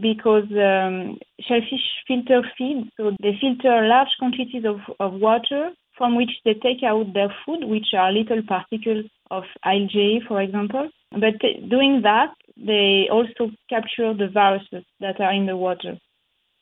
because 0.00 0.50
um, 0.52 1.18
shellfish 1.40 1.86
filter 2.06 2.42
feed, 2.58 2.90
so 2.96 3.12
they 3.22 3.38
filter 3.40 3.86
large 3.86 4.08
quantities 4.18 4.64
of, 4.64 4.80
of 5.00 5.20
water 5.20 5.70
from 5.96 6.16
which 6.16 6.30
they 6.44 6.54
take 6.54 6.82
out 6.82 7.14
their 7.14 7.32
food, 7.44 7.64
which 7.64 7.94
are 7.96 8.12
little 8.12 8.42
particles 8.42 9.06
of 9.30 9.44
algae, 9.64 10.20
for 10.26 10.42
example. 10.42 10.88
But 11.12 11.38
doing 11.70 12.02
that, 12.02 12.34
they 12.56 13.08
also 13.10 13.52
capture 13.68 14.12
the 14.14 14.28
viruses 14.32 14.84
that 15.00 15.20
are 15.20 15.32
in 15.32 15.46
the 15.46 15.56
water. 15.56 15.98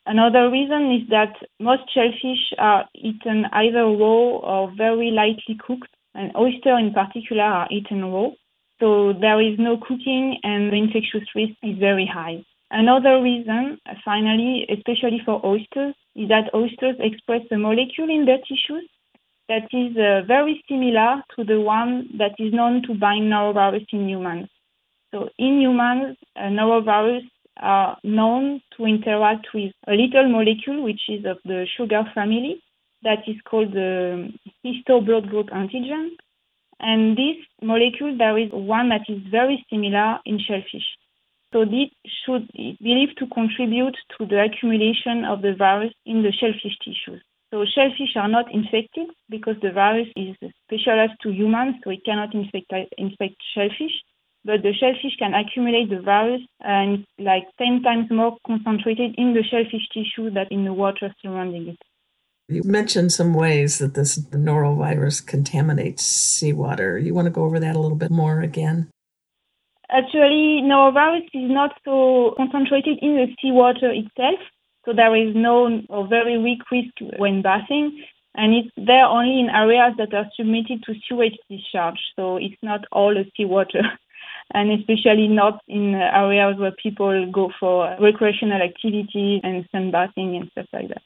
Another 0.05 0.51
reason 0.51 0.91
is 0.91 1.09
that 1.09 1.33
most 1.59 1.83
shellfish 1.93 2.53
are 2.57 2.85
eaten 2.93 3.45
either 3.53 3.85
raw 3.85 4.37
or 4.43 4.71
very 4.77 5.11
lightly 5.11 5.57
cooked, 5.65 5.89
and 6.13 6.35
oyster 6.35 6.77
in 6.77 6.93
particular 6.93 7.43
are 7.43 7.67
eaten 7.71 8.05
raw. 8.05 8.29
So 8.79 9.13
there 9.13 9.41
is 9.41 9.57
no 9.57 9.77
cooking 9.77 10.39
and 10.43 10.71
the 10.71 10.77
infectious 10.77 11.27
risk 11.33 11.53
is 11.63 11.77
very 11.79 12.05
high. 12.05 12.43
Another 12.75 13.21
reason, 13.21 13.77
finally, 14.03 14.65
especially 14.67 15.21
for 15.23 15.45
oysters, 15.45 15.93
is 16.15 16.27
that 16.29 16.49
oysters 16.55 16.95
express 16.99 17.41
a 17.51 17.55
molecule 17.55 18.09
in 18.09 18.25
their 18.25 18.39
tissues 18.39 18.89
that 19.47 19.69
is 19.71 19.95
uh, 19.95 20.25
very 20.25 20.65
similar 20.67 21.21
to 21.35 21.43
the 21.43 21.61
one 21.61 22.09
that 22.17 22.31
is 22.39 22.51
known 22.51 22.81
to 22.87 22.95
bind 22.95 23.31
norovirus 23.31 23.85
in 23.93 24.09
humans. 24.09 24.49
So 25.11 25.29
in 25.37 25.61
humans, 25.61 26.17
uh, 26.35 26.49
norovirus 26.49 27.29
are 27.57 27.99
known 28.03 28.59
to 28.75 28.85
interact 28.85 29.49
with 29.53 29.71
a 29.87 29.91
little 29.91 30.27
molecule 30.29 30.83
which 30.83 31.01
is 31.09 31.25
of 31.25 31.37
the 31.45 31.67
sugar 31.77 32.01
family 32.15 32.63
that 33.03 33.19
is 33.27 33.35
called 33.47 33.71
the 33.73 34.31
histo 34.65 35.05
blood 35.05 35.29
group 35.29 35.49
antigen. 35.51 36.09
And 36.79 37.15
this 37.15 37.37
molecule, 37.61 38.17
there 38.17 38.39
is 38.39 38.49
one 38.51 38.89
that 38.89 39.05
is 39.07 39.21
very 39.29 39.63
similar 39.69 40.17
in 40.25 40.39
shellfish. 40.39 40.87
So 41.53 41.65
this 41.65 41.89
should 42.25 42.51
be 42.51 42.77
believed 42.81 43.17
to 43.19 43.27
contribute 43.27 43.95
to 44.17 44.25
the 44.25 44.41
accumulation 44.41 45.23
of 45.23 45.43
the 45.43 45.53
virus 45.53 45.93
in 46.05 46.23
the 46.23 46.31
shellfish 46.31 46.77
tissues. 46.83 47.21
So 47.53 47.63
shellfish 47.63 48.15
are 48.15 48.27
not 48.27 48.51
infected 48.51 49.09
because 49.29 49.57
the 49.61 49.71
virus 49.71 50.07
is 50.15 50.35
specialized 50.65 51.13
to 51.21 51.29
humans, 51.31 51.75
so 51.83 51.91
it 51.91 52.03
cannot 52.03 52.33
infect, 52.33 52.73
infect 52.97 53.35
shellfish. 53.53 53.93
But 54.43 54.63
the 54.63 54.73
shellfish 54.73 55.15
can 55.19 55.35
accumulate 55.35 55.91
the 55.91 56.01
virus 56.01 56.41
and 56.61 57.05
like 57.19 57.43
10 57.59 57.83
times 57.83 58.09
more 58.09 58.35
concentrated 58.47 59.13
in 59.19 59.35
the 59.35 59.43
shellfish 59.43 59.87
tissue 59.93 60.31
than 60.31 60.47
in 60.49 60.65
the 60.65 60.73
water 60.73 61.13
surrounding 61.21 61.67
it. 61.69 61.77
You 62.49 62.63
mentioned 62.63 63.13
some 63.13 63.35
ways 63.35 63.77
that 63.77 63.93
this 63.93 64.17
norovirus 64.17 65.25
contaminates 65.25 66.03
seawater. 66.03 66.97
You 66.97 67.13
want 67.13 67.27
to 67.27 67.31
go 67.31 67.43
over 67.43 67.59
that 67.59 67.75
a 67.75 67.79
little 67.79 67.95
bit 67.95 68.11
more 68.11 68.41
again? 68.41 68.89
Actually, 69.93 70.61
norovirus 70.63 71.29
is 71.35 71.51
not 71.51 71.71
so 71.85 72.33
concentrated 72.35 72.97
in 73.03 73.13
the 73.13 73.27
seawater 73.39 73.91
itself, 73.91 74.39
so 74.85 74.91
there 74.91 75.15
is 75.15 75.35
no 75.35 75.81
or 75.87 76.07
very 76.07 76.35
weak 76.37 76.61
risk 76.71 76.93
when 77.19 77.43
bathing, 77.43 78.03
and 78.33 78.55
it's 78.55 78.73
there 78.75 79.05
only 79.05 79.39
in 79.39 79.49
areas 79.49 79.93
that 79.99 80.11
are 80.15 80.25
submitted 80.35 80.81
to 80.83 80.95
sewage 81.07 81.37
discharge. 81.47 81.99
So 82.15 82.37
it's 82.37 82.57
not 82.63 82.85
all 82.91 83.13
the 83.13 83.25
seawater, 83.37 83.83
and 84.55 84.71
especially 84.71 85.27
not 85.27 85.61
in 85.67 85.93
areas 85.93 86.57
where 86.57 86.73
people 86.81 87.29
go 87.31 87.51
for 87.59 87.95
recreational 88.01 88.63
activities 88.63 89.41
and 89.43 89.69
sunbathing 89.69 90.37
and 90.37 90.49
stuff 90.53 90.65
like 90.73 90.87
that. 90.87 91.03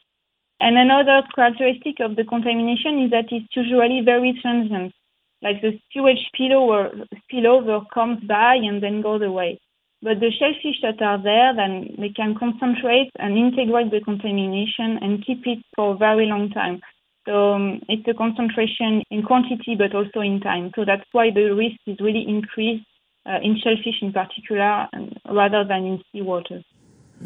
And 0.60 0.78
another 0.78 1.22
characteristic 1.34 2.00
of 2.00 2.16
the 2.16 2.24
contamination 2.24 3.04
is 3.04 3.10
that 3.10 3.26
it's 3.30 3.54
usually 3.54 4.00
very 4.02 4.36
transient. 4.40 4.94
Like 5.42 5.62
the 5.62 5.78
sewage 5.92 6.18
spillover, 6.34 7.06
spillover 7.30 7.84
comes 7.94 8.22
by 8.24 8.56
and 8.56 8.82
then 8.82 9.02
goes 9.02 9.22
away. 9.22 9.60
But 10.02 10.20
the 10.20 10.30
shellfish 10.30 10.80
that 10.82 11.02
are 11.02 11.20
there, 11.22 11.54
then 11.54 11.96
they 11.98 12.10
can 12.10 12.36
concentrate 12.38 13.10
and 13.18 13.36
integrate 13.36 13.90
the 13.90 14.00
contamination 14.00 14.98
and 15.00 15.24
keep 15.24 15.46
it 15.46 15.58
for 15.74 15.94
a 15.94 15.96
very 15.96 16.26
long 16.26 16.50
time. 16.50 16.80
So 17.26 17.54
um, 17.54 17.82
it's 17.88 18.06
a 18.08 18.14
concentration 18.14 19.02
in 19.10 19.22
quantity, 19.22 19.74
but 19.76 19.94
also 19.94 20.20
in 20.20 20.40
time. 20.40 20.70
So 20.74 20.84
that's 20.84 21.04
why 21.12 21.30
the 21.34 21.50
risk 21.50 21.76
is 21.86 21.98
really 22.00 22.24
increased 22.26 22.86
uh, 23.26 23.38
in 23.42 23.58
shellfish 23.62 24.00
in 24.00 24.12
particular, 24.12 24.86
rather 25.28 25.64
than 25.64 25.84
in 25.84 26.02
seawater. 26.10 26.62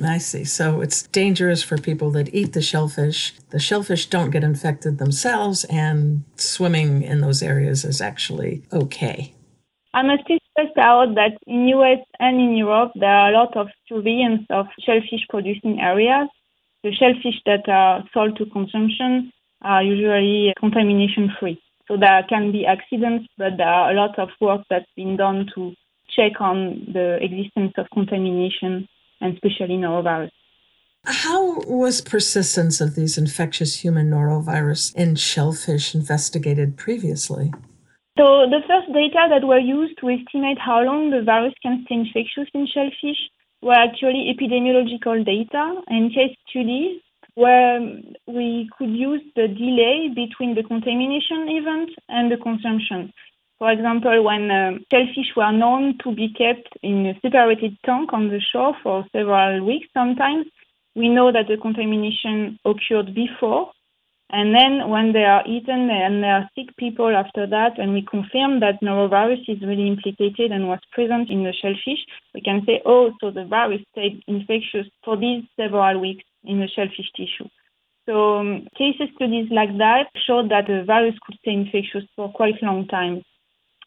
I 0.01 0.19
see. 0.19 0.45
So 0.45 0.81
it's 0.81 1.03
dangerous 1.03 1.63
for 1.63 1.77
people 1.77 2.11
that 2.13 2.35
eat 2.35 2.53
the 2.53 2.63
shellfish. 2.63 3.35
The 3.51 3.59
shellfish 3.59 4.07
don't 4.07 4.31
get 4.31 4.45
infected 4.45 4.99
themselves, 4.99 5.65
and 5.65 6.25
swimming 6.37 7.03
in 7.03 7.21
those 7.21 7.43
areas 7.43 7.85
is 7.85 8.01
actually 8.01 8.63
okay. 8.73 9.35
I 9.95 10.03
must 10.03 10.23
stress 10.25 10.77
out 10.79 11.15
that 11.17 11.37
in 11.47 11.69
US 11.69 11.99
and 12.19 12.41
in 12.41 12.57
Europe 12.57 12.93
there 12.95 13.11
are 13.11 13.31
a 13.31 13.35
lot 13.35 13.57
of 13.57 13.69
surveillance 13.89 14.47
of 14.49 14.67
shellfish 14.81 15.27
producing 15.29 15.81
areas. 15.81 16.29
The 16.83 16.93
shellfish 16.93 17.41
that 17.45 17.69
are 17.69 18.03
sold 18.15 18.37
to 18.39 18.47
consumption 18.47 19.31
are 19.61 19.83
usually 19.83 20.53
contamination 20.59 21.31
free. 21.39 21.61
So 21.87 21.97
there 21.97 22.25
can 22.29 22.53
be 22.53 22.65
accidents, 22.65 23.27
but 23.37 23.59
there 23.59 23.69
are 23.69 23.91
a 23.91 23.95
lot 23.95 24.19
of 24.19 24.31
work 24.41 24.63
that's 24.71 24.91
been 24.97 25.17
done 25.17 25.51
to 25.55 25.75
check 26.17 26.41
on 26.41 26.89
the 26.93 27.19
existence 27.23 27.73
of 27.77 27.87
contamination 27.93 28.89
and 29.23 29.35
especially 29.35 29.76
norovirus. 29.76 30.31
How 31.05 31.61
was 31.61 32.00
persistence 32.00 32.81
of 32.81 32.95
these 32.95 33.19
infectious 33.19 33.81
human 33.81 34.11
norovirus 34.11 34.95
in 34.95 35.17
shellfish 35.17 35.95
investigated 35.95 36.76
previously? 36.76 37.52
So 38.19 38.47
the 38.47 38.61
first 38.69 38.93
data 38.93 39.26
that 39.31 39.47
were 39.47 39.59
used 39.59 39.99
to 40.00 40.11
estimate 40.11 40.59
how 40.59 40.83
long 40.83 41.11
the 41.11 41.23
virus 41.23 41.55
can 41.62 41.83
stay 41.87 41.97
infectious 41.97 42.49
in 42.55 42.67
shellfish 42.67 43.19
were 43.62 43.73
actually 43.73 44.33
epidemiological 44.33 45.25
data 45.25 45.81
and 45.88 46.12
case 46.12 46.37
studies 46.49 47.00
where 47.35 47.81
we 48.26 48.69
could 48.76 48.91
use 48.91 49.23
the 49.35 49.49
delay 49.49 50.11
between 50.14 50.55
the 50.55 50.62
contamination 50.62 51.49
event 51.49 51.91
and 52.09 52.31
the 52.31 52.37
consumption. 52.37 53.12
For 53.62 53.71
example, 53.71 54.25
when 54.25 54.50
uh, 54.50 54.73
shellfish 54.90 55.37
were 55.37 55.52
known 55.52 55.97
to 56.02 56.12
be 56.12 56.35
kept 56.35 56.66
in 56.83 57.07
a 57.07 57.14
separated 57.23 57.76
tank 57.87 58.12
on 58.12 58.26
the 58.26 58.40
shore 58.40 58.75
for 58.83 59.07
several 59.12 59.64
weeks 59.64 59.87
sometimes, 59.95 60.47
we 60.97 61.09
know 61.09 61.31
that 61.31 61.47
the 61.47 61.59
contamination 61.62 62.59
occurred 62.64 63.14
before. 63.14 63.71
And 64.31 64.52
then 64.52 64.90
when 64.90 65.12
they 65.12 65.23
are 65.23 65.47
eaten 65.47 65.90
and 65.90 66.25
there 66.25 66.38
are 66.38 66.50
sick 66.57 66.76
people 66.76 67.14
after 67.14 67.47
that, 67.47 67.78
and 67.78 67.92
we 67.92 68.02
confirm 68.02 68.59
that 68.59 68.83
norovirus 68.83 69.47
is 69.47 69.62
really 69.62 69.87
implicated 69.87 70.50
and 70.50 70.66
was 70.66 70.81
present 70.90 71.31
in 71.31 71.45
the 71.45 71.52
shellfish, 71.52 72.02
we 72.35 72.40
can 72.40 72.64
say, 72.66 72.83
oh, 72.85 73.12
so 73.21 73.31
the 73.31 73.45
virus 73.45 73.83
stayed 73.92 74.25
infectious 74.26 74.88
for 75.04 75.16
these 75.16 75.45
several 75.54 76.00
weeks 76.00 76.25
in 76.42 76.59
the 76.59 76.66
shellfish 76.66 77.12
tissue. 77.14 77.49
So 78.07 78.38
um, 78.38 78.66
case 78.76 78.99
studies 79.14 79.47
like 79.52 79.78
that 79.78 80.11
showed 80.26 80.50
that 80.50 80.66
the 80.66 80.83
virus 80.85 81.14
could 81.25 81.38
stay 81.38 81.52
infectious 81.52 82.02
for 82.16 82.33
quite 82.33 82.61
a 82.61 82.66
long 82.66 82.88
time. 82.88 83.23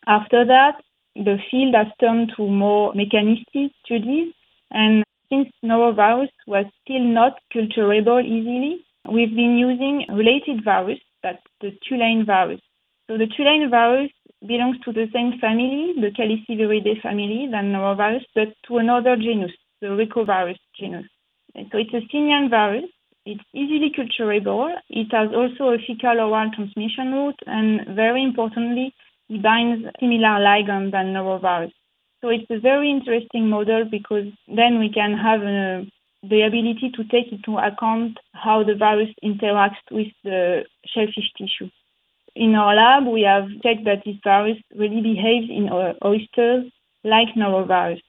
After 0.07 0.45
that, 0.45 0.81
the 1.15 1.37
field 1.49 1.73
has 1.75 1.87
turned 1.99 2.33
to 2.37 2.47
more 2.47 2.93
mechanistic 2.93 3.71
studies, 3.83 4.33
and 4.71 5.03
since 5.29 5.49
norovirus 5.63 6.29
was 6.45 6.65
still 6.83 7.03
not 7.03 7.39
culturable 7.51 8.19
easily, 8.19 8.85
we've 9.09 9.35
been 9.35 9.57
using 9.57 10.05
related 10.13 10.63
virus, 10.63 10.99
that's 11.23 11.41
the 11.61 11.71
Tulane 11.87 12.25
virus. 12.25 12.61
So 13.07 13.17
the 13.17 13.27
Tulane 13.35 13.69
virus 13.69 14.11
belongs 14.45 14.77
to 14.85 14.91
the 14.91 15.07
same 15.13 15.39
family, 15.39 15.93
the 15.97 16.11
Caliciviridae 16.11 17.01
family, 17.01 17.47
than 17.49 17.71
norovirus, 17.71 18.25
but 18.35 18.49
to 18.67 18.77
another 18.77 19.15
genus, 19.15 19.51
the 19.81 19.87
Ricovirus 19.87 20.59
genus. 20.79 21.05
And 21.55 21.67
so 21.71 21.77
it's 21.77 21.93
a 21.93 22.01
simian 22.11 22.49
virus. 22.49 22.89
It's 23.25 23.43
easily 23.53 23.91
culturable. 23.95 24.71
It 24.89 25.07
has 25.11 25.29
also 25.33 25.73
a 25.73 25.79
fecal 25.79 26.19
oral 26.19 26.51
transmission 26.53 27.11
route, 27.11 27.39
and 27.47 27.95
very 27.95 28.23
importantly, 28.23 28.93
it 29.29 29.41
binds 29.41 29.85
similar 29.99 30.39
ligands 30.39 30.91
than 30.91 31.13
norovirus. 31.13 31.71
So 32.21 32.29
it's 32.29 32.49
a 32.49 32.59
very 32.59 32.89
interesting 32.89 33.49
model 33.49 33.85
because 33.89 34.27
then 34.47 34.79
we 34.79 34.91
can 34.91 35.17
have 35.17 35.41
a, 35.41 35.85
the 36.23 36.41
ability 36.41 36.91
to 36.95 37.03
take 37.05 37.31
into 37.31 37.57
account 37.57 38.17
how 38.33 38.63
the 38.63 38.75
virus 38.75 39.09
interacts 39.23 39.85
with 39.91 40.07
the 40.23 40.63
shellfish 40.87 41.31
tissue. 41.37 41.69
In 42.35 42.55
our 42.55 42.75
lab, 42.75 43.07
we 43.07 43.21
have 43.21 43.47
checked 43.61 43.85
that 43.85 44.03
this 44.05 44.15
virus 44.23 44.57
really 44.75 45.01
behaves 45.01 45.49
in 45.49 45.69
uh, 45.69 45.93
oysters 46.03 46.71
like 47.03 47.29
norovirus. 47.37 48.01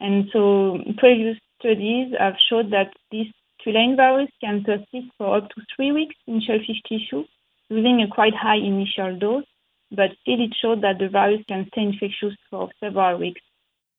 And 0.00 0.26
so 0.32 0.78
previous 0.98 1.36
studies 1.58 2.14
have 2.18 2.34
showed 2.48 2.70
that 2.70 2.92
this 3.10 3.26
Tulane 3.62 3.96
virus 3.96 4.30
can 4.40 4.62
persist 4.62 5.10
for 5.18 5.36
up 5.36 5.48
to 5.50 5.62
three 5.74 5.90
weeks 5.90 6.14
in 6.26 6.40
shellfish 6.40 6.80
tissue 6.88 7.24
using 7.68 8.00
a 8.00 8.14
quite 8.14 8.34
high 8.34 8.58
initial 8.58 9.18
dose 9.18 9.44
but 9.90 10.10
still 10.22 10.40
it 10.40 10.54
showed 10.60 10.82
that 10.82 10.98
the 10.98 11.08
virus 11.08 11.42
can 11.48 11.66
stay 11.72 11.82
infectious 11.82 12.34
for 12.50 12.68
several 12.80 13.18
weeks. 13.18 13.40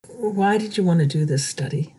Why 0.09 0.57
did 0.57 0.77
you 0.77 0.83
want 0.83 0.99
to 1.01 1.05
do 1.05 1.25
this 1.25 1.45
study? 1.47 1.93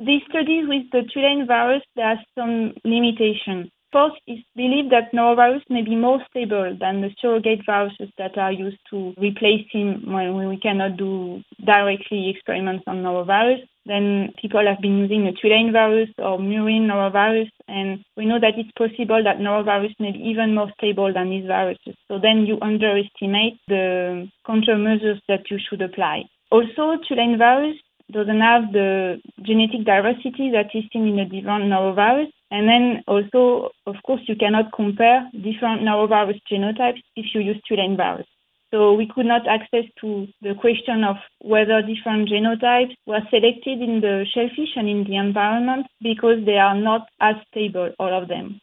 These 0.00 0.22
studies 0.28 0.66
with 0.68 0.90
the 0.90 1.02
Tulane 1.12 1.46
virus, 1.46 1.82
there 1.96 2.06
are 2.06 2.20
some 2.34 2.72
limitations. 2.84 3.70
First, 3.92 4.16
it's 4.26 4.42
believed 4.56 4.90
that 4.90 5.12
norovirus 5.12 5.62
may 5.68 5.82
be 5.82 5.94
more 5.94 6.18
stable 6.30 6.74
than 6.80 7.02
the 7.02 7.10
surrogate 7.20 7.60
viruses 7.66 8.08
that 8.16 8.38
are 8.38 8.50
used 8.50 8.78
to 8.90 9.12
replace 9.18 9.66
him 9.70 10.10
when 10.10 10.48
we 10.48 10.56
cannot 10.56 10.96
do 10.96 11.42
directly 11.64 12.30
experiments 12.30 12.84
on 12.86 13.02
norovirus. 13.02 13.62
Then 13.84 14.32
people 14.40 14.64
have 14.66 14.80
been 14.80 14.98
using 14.98 15.24
the 15.24 15.32
Tulane 15.32 15.72
virus 15.72 16.08
or 16.18 16.38
murine 16.38 16.86
norovirus, 16.86 17.50
and 17.66 18.04
we 18.16 18.26
know 18.26 18.38
that 18.38 18.54
it's 18.56 18.70
possible 18.78 19.22
that 19.24 19.38
norovirus 19.38 19.94
may 19.98 20.12
be 20.12 20.18
even 20.18 20.54
more 20.54 20.70
stable 20.78 21.12
than 21.12 21.30
these 21.30 21.46
viruses. 21.46 21.96
So 22.08 22.18
then 22.18 22.46
you 22.46 22.58
underestimate 22.62 23.58
the 23.66 24.28
countermeasures 24.46 25.20
that 25.28 25.50
you 25.50 25.58
should 25.58 25.82
apply. 25.82 26.24
Also, 26.50 26.98
Tulane 27.08 27.38
virus 27.38 27.76
doesn't 28.12 28.40
have 28.40 28.72
the 28.72 29.20
genetic 29.40 29.84
diversity 29.84 30.50
that 30.52 30.70
is 30.74 30.84
seen 30.92 31.08
in 31.08 31.18
a 31.18 31.24
different 31.24 31.64
norovirus. 31.64 32.30
And 32.50 32.68
then 32.68 33.02
also, 33.08 33.70
of 33.86 33.96
course, 34.06 34.20
you 34.28 34.36
cannot 34.36 34.72
compare 34.72 35.28
different 35.32 35.82
norovirus 35.82 36.40
genotypes 36.50 37.02
if 37.16 37.26
you 37.34 37.40
use 37.40 37.60
Tulane 37.66 37.96
virus. 37.96 38.26
So 38.72 38.94
we 38.94 39.06
could 39.06 39.26
not 39.26 39.46
access 39.46 39.84
to 40.00 40.26
the 40.40 40.54
question 40.54 41.04
of 41.04 41.16
whether 41.40 41.82
different 41.82 42.30
genotypes 42.30 42.96
were 43.06 43.20
selected 43.28 43.82
in 43.82 44.00
the 44.00 44.24
shellfish 44.32 44.72
and 44.76 44.88
in 44.88 45.04
the 45.04 45.16
environment 45.16 45.86
because 46.00 46.44
they 46.46 46.56
are 46.56 46.74
not 46.74 47.06
as 47.20 47.36
stable, 47.50 47.92
all 47.98 48.22
of 48.22 48.28
them. 48.28 48.60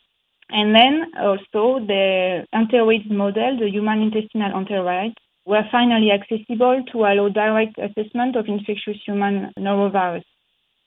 And 0.50 0.74
then 0.74 1.12
also 1.16 1.86
the 1.86 2.44
enteroids 2.56 3.10
model, 3.12 3.60
the 3.60 3.70
human 3.70 4.02
intestinal 4.02 4.52
enteroids, 4.52 5.14
were 5.46 5.64
finally 5.72 6.10
accessible 6.12 6.84
to 6.92 6.98
allow 7.00 7.30
direct 7.30 7.78
assessment 7.78 8.36
of 8.36 8.48
infectious 8.48 8.98
human 9.06 9.52
norovirus. 9.60 10.24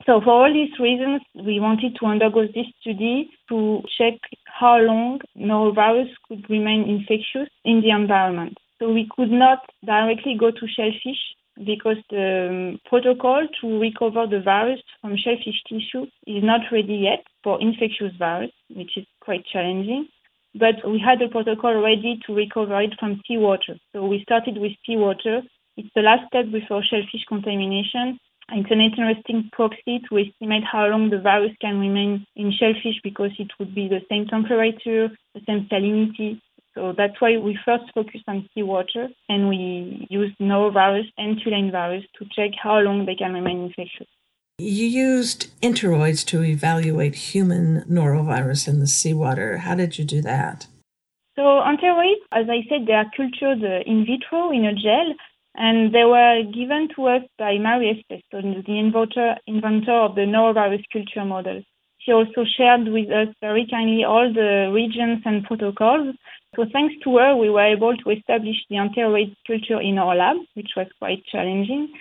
So 0.04 0.20
for 0.20 0.30
all 0.30 0.52
these 0.52 0.76
reasons, 0.80 1.22
we 1.34 1.60
wanted 1.60 1.94
to 2.00 2.06
undergo 2.06 2.42
this 2.46 2.66
study 2.80 3.30
to 3.48 3.82
check 3.96 4.14
how 4.46 4.78
long 4.78 5.20
norovirus 5.38 6.10
could 6.26 6.50
remain 6.50 6.88
infectious 6.88 7.48
in 7.64 7.82
the 7.82 7.90
environment. 7.90 8.58
So 8.82 8.90
we 8.90 9.08
could 9.14 9.30
not 9.30 9.60
directly 9.86 10.34
go 10.36 10.50
to 10.50 10.66
shellfish 10.66 11.22
because 11.64 11.98
the 12.10 12.48
um, 12.50 12.80
protocol 12.84 13.46
to 13.60 13.78
recover 13.78 14.26
the 14.26 14.40
virus 14.40 14.80
from 15.00 15.16
shellfish 15.16 15.62
tissue 15.68 16.06
is 16.26 16.42
not 16.42 16.62
ready 16.72 16.94
yet 16.94 17.22
for 17.44 17.60
infectious 17.60 18.10
virus, 18.18 18.50
which 18.74 18.96
is 18.96 19.06
quite 19.20 19.44
challenging. 19.46 20.08
But 20.56 20.82
we 20.84 20.98
had 20.98 21.22
a 21.22 21.28
protocol 21.28 21.80
ready 21.80 22.18
to 22.26 22.34
recover 22.34 22.82
it 22.82 22.94
from 22.98 23.20
seawater. 23.28 23.78
So 23.92 24.04
we 24.04 24.24
started 24.24 24.58
with 24.58 24.72
seawater. 24.84 25.42
It's 25.76 25.94
the 25.94 26.02
last 26.02 26.26
step 26.26 26.50
before 26.50 26.82
shellfish 26.82 27.24
contamination. 27.28 28.18
It's 28.50 28.70
an 28.72 28.80
interesting 28.80 29.48
proxy 29.52 30.02
to 30.08 30.18
estimate 30.18 30.64
how 30.64 30.86
long 30.86 31.08
the 31.08 31.20
virus 31.20 31.52
can 31.60 31.78
remain 31.78 32.26
in 32.34 32.50
shellfish 32.50 32.98
because 33.04 33.30
it 33.38 33.52
would 33.60 33.76
be 33.76 33.86
the 33.86 34.02
same 34.10 34.26
temperature, 34.26 35.08
the 35.34 35.40
same 35.46 35.68
salinity, 35.70 36.40
so 36.74 36.94
that's 36.96 37.20
why 37.20 37.36
we 37.36 37.58
first 37.64 37.84
focused 37.94 38.24
on 38.28 38.48
seawater 38.54 39.08
and 39.28 39.48
we 39.48 40.06
used 40.08 40.38
norovirus 40.38 41.10
and 41.18 41.38
tulaine 41.40 41.70
virus 41.70 42.04
to 42.18 42.24
check 42.34 42.52
how 42.60 42.78
long 42.78 43.04
they 43.04 43.14
can 43.14 43.34
remain 43.34 43.64
infectious. 43.64 44.08
You 44.58 44.86
used 44.86 45.50
enteroids 45.60 46.24
to 46.26 46.42
evaluate 46.42 47.14
human 47.14 47.82
norovirus 47.90 48.68
in 48.68 48.80
the 48.80 48.86
seawater. 48.86 49.58
How 49.58 49.74
did 49.74 49.98
you 49.98 50.04
do 50.04 50.22
that? 50.22 50.66
So 51.36 51.42
enteroids, 51.42 52.22
as 52.32 52.46
I 52.48 52.60
said, 52.68 52.86
they 52.86 52.92
are 52.92 53.10
cultured 53.16 53.64
uh, 53.64 53.80
in 53.86 54.06
vitro 54.06 54.50
in 54.50 54.64
a 54.64 54.74
gel, 54.74 55.14
and 55.54 55.94
they 55.94 56.04
were 56.04 56.42
given 56.54 56.88
to 56.96 57.08
us 57.08 57.22
by 57.38 57.58
Marie 57.58 58.04
Espeston, 58.04 58.64
the 58.64 58.78
inventor, 58.78 59.36
inventor 59.46 59.92
of 59.92 60.14
the 60.14 60.22
norovirus 60.22 60.84
culture 60.92 61.24
model. 61.24 61.62
She 61.98 62.12
also 62.12 62.44
shared 62.44 62.88
with 62.88 63.10
us 63.10 63.28
very 63.40 63.66
kindly 63.70 64.04
all 64.04 64.32
the 64.32 64.70
regions 64.74 65.22
and 65.24 65.44
protocols 65.44 66.16
so 66.54 66.66
thanks 66.72 66.94
to 67.04 67.16
her, 67.16 67.34
we 67.36 67.48
were 67.48 67.64
able 67.64 67.96
to 67.96 68.10
establish 68.10 68.56
the 68.68 68.76
enteroid 68.76 69.34
culture 69.46 69.80
in 69.80 69.98
our 69.98 70.14
lab, 70.14 70.36
which 70.54 70.70
was 70.76 70.86
quite 70.98 71.24
challenging. 71.24 71.92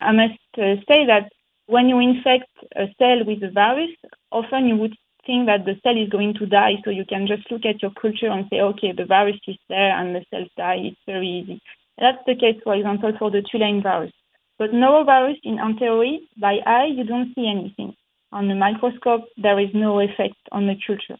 I 0.00 0.12
must 0.12 0.38
uh, 0.58 0.76
say 0.86 1.06
that 1.06 1.32
when 1.66 1.88
you 1.88 1.98
infect 1.98 2.50
a 2.76 2.86
cell 2.98 3.24
with 3.26 3.42
a 3.42 3.50
virus, 3.50 3.90
often 4.30 4.66
you 4.66 4.76
would 4.76 4.94
think 5.26 5.46
that 5.46 5.64
the 5.64 5.74
cell 5.82 5.96
is 6.00 6.08
going 6.08 6.34
to 6.34 6.46
die, 6.46 6.74
so 6.84 6.90
you 6.90 7.04
can 7.04 7.26
just 7.26 7.50
look 7.50 7.64
at 7.64 7.82
your 7.82 7.90
culture 8.00 8.28
and 8.28 8.46
say, 8.50 8.60
okay, 8.60 8.92
the 8.92 9.06
virus 9.06 9.40
is 9.48 9.56
there 9.68 9.98
and 9.98 10.14
the 10.14 10.24
cells 10.30 10.50
die. 10.56 10.78
It's 10.80 11.00
very 11.06 11.26
easy. 11.26 11.60
That's 11.98 12.22
the 12.26 12.34
case, 12.34 12.60
for 12.62 12.74
example, 12.74 13.12
for 13.18 13.30
the 13.30 13.42
Tulane 13.42 13.82
virus. 13.82 14.12
But 14.58 14.70
norovirus 14.70 15.38
in 15.42 15.58
enteroid, 15.58 16.20
by 16.38 16.58
eye, 16.64 16.90
you 16.94 17.04
don't 17.04 17.34
see 17.34 17.48
anything. 17.48 17.96
On 18.30 18.48
the 18.48 18.54
microscope, 18.54 19.24
there 19.36 19.58
is 19.58 19.70
no 19.74 20.00
effect 20.00 20.36
on 20.52 20.66
the 20.66 20.76
culture. 20.86 21.18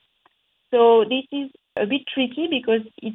So 0.70 1.04
this 1.04 1.24
is 1.32 1.50
a 1.76 1.86
bit 1.86 2.02
tricky 2.12 2.46
because 2.48 2.82
it 3.02 3.14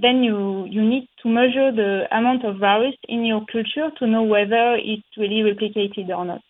then 0.00 0.22
you 0.22 0.66
you 0.68 0.82
need 0.82 1.08
to 1.22 1.28
measure 1.28 1.72
the 1.72 2.04
amount 2.12 2.44
of 2.44 2.58
virus 2.58 2.94
in 3.08 3.24
your 3.24 3.44
culture 3.50 3.90
to 3.98 4.06
know 4.06 4.22
whether 4.22 4.76
it's 4.76 5.16
really 5.16 5.42
replicated 5.42 6.08
or 6.10 6.24
not. 6.24 6.42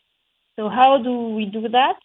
So 0.57 0.69
how 0.69 0.99
do 1.03 1.35
we 1.35 1.47
do 1.47 1.69
that? 1.69 1.97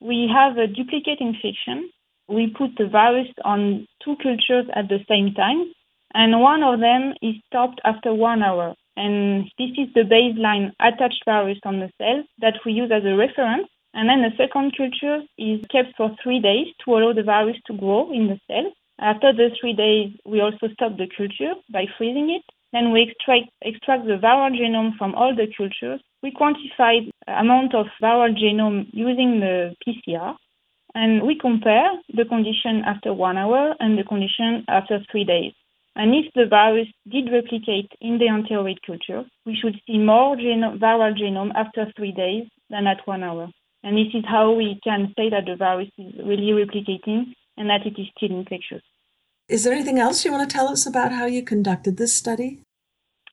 We 0.00 0.30
have 0.32 0.56
a 0.56 0.66
duplicate 0.66 1.20
infection. 1.20 1.90
We 2.28 2.54
put 2.56 2.70
the 2.76 2.88
virus 2.88 3.28
on 3.44 3.86
two 4.04 4.16
cultures 4.22 4.66
at 4.74 4.88
the 4.88 5.00
same 5.08 5.34
time, 5.34 5.72
and 6.14 6.40
one 6.40 6.62
of 6.62 6.80
them 6.80 7.14
is 7.22 7.34
stopped 7.46 7.80
after 7.84 8.14
one 8.14 8.42
hour. 8.42 8.74
And 8.96 9.44
this 9.58 9.70
is 9.78 9.88
the 9.94 10.02
baseline 10.02 10.72
attached 10.80 11.22
virus 11.24 11.58
on 11.64 11.80
the 11.80 11.90
cell 11.98 12.22
that 12.40 12.54
we 12.64 12.72
use 12.72 12.90
as 12.92 13.04
a 13.04 13.16
reference. 13.16 13.68
And 13.94 14.08
then 14.08 14.22
the 14.22 14.36
second 14.36 14.76
culture 14.76 15.22
is 15.38 15.60
kept 15.70 15.96
for 15.96 16.14
three 16.22 16.40
days 16.40 16.68
to 16.84 16.92
allow 16.92 17.12
the 17.12 17.22
virus 17.22 17.56
to 17.66 17.76
grow 17.76 18.12
in 18.12 18.28
the 18.28 18.38
cell. 18.46 18.72
After 18.98 19.32
the 19.32 19.50
three 19.60 19.72
days, 19.72 20.12
we 20.24 20.40
also 20.40 20.68
stop 20.74 20.96
the 20.96 21.08
culture 21.16 21.54
by 21.70 21.86
freezing 21.98 22.30
it. 22.30 22.42
Then 22.72 22.92
we 22.92 23.02
extract, 23.02 23.50
extract 23.60 24.06
the 24.06 24.16
viral 24.16 24.52
genome 24.52 24.96
from 24.96 25.14
all 25.14 25.34
the 25.34 25.46
cultures. 25.56 26.00
We 26.22 26.32
quantify 26.32 27.10
the 27.26 27.40
amount 27.40 27.74
of 27.74 27.86
viral 28.02 28.34
genome 28.36 28.86
using 28.92 29.40
the 29.40 29.74
PCR. 29.84 30.36
And 30.94 31.22
we 31.22 31.38
compare 31.38 31.90
the 32.14 32.24
condition 32.24 32.82
after 32.86 33.12
one 33.12 33.36
hour 33.38 33.74
and 33.80 33.98
the 33.98 34.04
condition 34.04 34.64
after 34.68 35.00
three 35.10 35.24
days. 35.24 35.52
And 35.96 36.14
if 36.14 36.32
the 36.34 36.46
virus 36.46 36.88
did 37.10 37.30
replicate 37.32 37.90
in 38.00 38.18
the 38.18 38.28
enteroid 38.28 38.78
culture, 38.86 39.24
we 39.44 39.54
should 39.56 39.76
see 39.86 39.98
more 39.98 40.36
geno- 40.36 40.76
viral 40.76 41.14
genome 41.18 41.52
after 41.54 41.92
three 41.96 42.12
days 42.12 42.46
than 42.70 42.86
at 42.86 43.06
one 43.06 43.22
hour. 43.22 43.50
And 43.82 43.96
this 43.96 44.14
is 44.14 44.24
how 44.26 44.52
we 44.52 44.80
can 44.84 45.12
say 45.16 45.28
that 45.30 45.44
the 45.44 45.56
virus 45.56 45.88
is 45.98 46.14
really 46.24 46.52
replicating 46.52 47.34
and 47.56 47.68
that 47.70 47.86
it 47.86 47.98
is 48.00 48.06
still 48.16 48.36
infectious. 48.36 48.82
Is 49.48 49.64
there 49.64 49.72
anything 49.72 49.98
else 49.98 50.24
you 50.24 50.32
want 50.32 50.48
to 50.48 50.54
tell 50.54 50.68
us 50.68 50.86
about 50.86 51.12
how 51.12 51.26
you 51.26 51.42
conducted 51.42 51.96
this 51.96 52.14
study? 52.14 52.62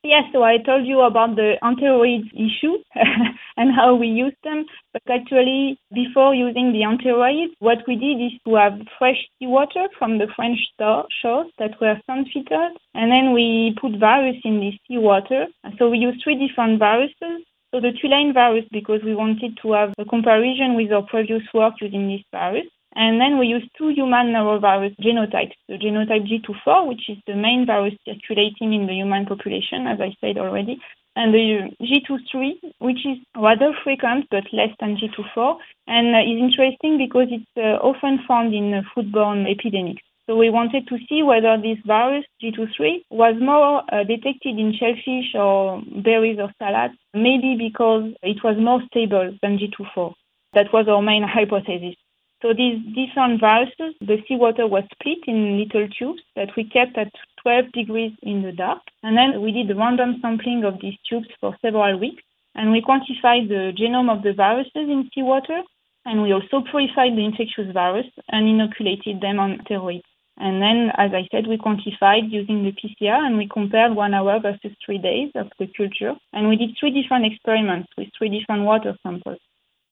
Yes, 0.02 0.24
so 0.32 0.42
I 0.42 0.56
told 0.56 0.86
you 0.86 1.00
about 1.00 1.36
the 1.36 1.56
enteroids 1.62 2.32
issue 2.32 2.78
and 3.58 3.74
how 3.74 3.94
we 3.94 4.06
used 4.06 4.36
them. 4.42 4.64
But 4.94 5.02
actually, 5.10 5.78
before 5.92 6.34
using 6.34 6.72
the 6.72 6.80
enteroids, 6.80 7.52
what 7.58 7.86
we 7.86 7.96
did 7.96 8.16
is 8.16 8.32
to 8.46 8.54
have 8.54 8.80
fresh 8.98 9.18
seawater 9.38 9.88
from 9.98 10.16
the 10.16 10.26
French 10.34 10.58
shores 10.78 11.52
that 11.58 11.78
were 11.82 12.00
sun 12.06 12.24
filtered. 12.32 12.72
And 12.94 13.12
then 13.12 13.34
we 13.34 13.76
put 13.78 13.98
virus 14.00 14.36
in 14.42 14.60
this 14.60 14.74
seawater. 14.88 15.46
So 15.78 15.90
we 15.90 15.98
used 15.98 16.24
three 16.24 16.48
different 16.48 16.78
viruses. 16.78 17.44
So 17.70 17.80
the 17.80 17.92
Tulane 18.00 18.32
virus, 18.32 18.64
because 18.72 19.00
we 19.04 19.14
wanted 19.14 19.58
to 19.62 19.72
have 19.72 19.92
a 19.98 20.06
comparison 20.06 20.76
with 20.76 20.90
our 20.92 21.02
previous 21.02 21.42
work 21.52 21.74
using 21.82 22.08
this 22.08 22.24
virus. 22.32 22.66
And 22.94 23.20
then 23.20 23.38
we 23.38 23.46
use 23.46 23.62
two 23.78 23.88
human 23.90 24.32
norovirus 24.32 24.96
genotypes, 24.98 25.54
the 25.68 25.78
genotype 25.78 26.26
G24, 26.26 26.88
which 26.88 27.08
is 27.08 27.18
the 27.26 27.36
main 27.36 27.64
virus 27.64 27.94
circulating 28.04 28.72
in 28.74 28.86
the 28.86 28.94
human 28.94 29.26
population, 29.26 29.86
as 29.86 30.00
I 30.00 30.14
said 30.20 30.38
already, 30.38 30.80
and 31.16 31.34
the 31.34 31.70
G23, 31.80 32.72
which 32.78 33.04
is 33.06 33.18
rather 33.36 33.72
frequent 33.84 34.26
but 34.30 34.44
less 34.52 34.70
than 34.80 34.96
G24, 34.96 35.56
and 35.86 36.14
uh, 36.14 36.20
is 36.20 36.38
interesting 36.40 36.98
because 36.98 37.28
it's 37.30 37.46
uh, 37.56 37.78
often 37.84 38.20
found 38.26 38.54
in 38.54 38.74
uh, 38.74 38.82
foodborne 38.94 39.50
epidemics. 39.50 40.02
So 40.26 40.36
we 40.36 40.48
wanted 40.48 40.86
to 40.88 40.98
see 41.08 41.22
whether 41.22 41.56
this 41.60 41.78
virus, 41.84 42.24
G23, 42.42 43.02
was 43.10 43.34
more 43.40 43.82
uh, 43.92 44.04
detected 44.04 44.58
in 44.58 44.72
shellfish 44.78 45.34
or 45.34 45.82
berries 46.04 46.38
or 46.38 46.52
salads, 46.58 46.94
maybe 47.12 47.56
because 47.58 48.12
it 48.22 48.38
was 48.44 48.56
more 48.58 48.80
stable 48.86 49.36
than 49.42 49.58
G24. 49.58 50.14
That 50.54 50.72
was 50.72 50.86
our 50.88 51.02
main 51.02 51.24
hypothesis. 51.24 51.96
So 52.42 52.54
these 52.54 52.80
different 52.94 53.40
viruses, 53.40 53.94
the 54.00 54.16
seawater 54.26 54.66
was 54.66 54.84
split 54.92 55.18
in 55.26 55.58
little 55.58 55.86
tubes 55.88 56.22
that 56.36 56.48
we 56.56 56.64
kept 56.64 56.96
at 56.96 57.12
12 57.42 57.72
degrees 57.72 58.12
in 58.22 58.42
the 58.42 58.52
dark. 58.52 58.80
And 59.02 59.16
then 59.16 59.42
we 59.42 59.52
did 59.52 59.76
random 59.76 60.18
sampling 60.22 60.64
of 60.64 60.80
these 60.80 60.96
tubes 61.08 61.28
for 61.40 61.54
several 61.60 61.98
weeks. 61.98 62.22
And 62.54 62.72
we 62.72 62.80
quantified 62.80 63.48
the 63.48 63.72
genome 63.78 64.10
of 64.10 64.22
the 64.22 64.32
viruses 64.32 64.72
in 64.74 65.10
seawater. 65.14 65.62
And 66.06 66.22
we 66.22 66.32
also 66.32 66.62
purified 66.62 67.14
the 67.14 67.24
infectious 67.24 67.72
virus 67.74 68.06
and 68.30 68.48
inoculated 68.48 69.20
them 69.20 69.38
on 69.38 69.58
enteroids. 69.58 70.02
And 70.38 70.62
then, 70.62 70.90
as 70.96 71.10
I 71.12 71.28
said, 71.30 71.46
we 71.46 71.58
quantified 71.58 72.30
using 72.30 72.64
the 72.64 72.72
PCR 72.72 73.26
and 73.26 73.36
we 73.36 73.46
compared 73.46 73.94
one 73.94 74.14
hour 74.14 74.40
versus 74.40 74.72
three 74.84 74.96
days 74.96 75.30
of 75.34 75.50
the 75.58 75.66
culture. 75.76 76.14
And 76.32 76.48
we 76.48 76.56
did 76.56 76.70
three 76.80 76.90
different 76.90 77.26
experiments 77.26 77.90
with 77.98 78.08
three 78.16 78.30
different 78.30 78.64
water 78.64 78.96
samples. 79.02 79.40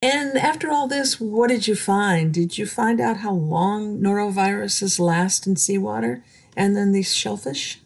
And 0.01 0.37
after 0.37 0.71
all 0.71 0.87
this, 0.87 1.19
what 1.19 1.49
did 1.49 1.67
you 1.67 1.75
find? 1.75 2.33
Did 2.33 2.57
you 2.57 2.65
find 2.65 3.01
out 3.01 3.17
how 3.17 3.33
long 3.33 3.99
noroviruses 3.99 4.97
last 4.97 5.45
in 5.45 5.57
seawater 5.57 6.23
and 6.55 6.75
then 6.75 6.93
these 6.93 7.13
shellfish? 7.13 7.79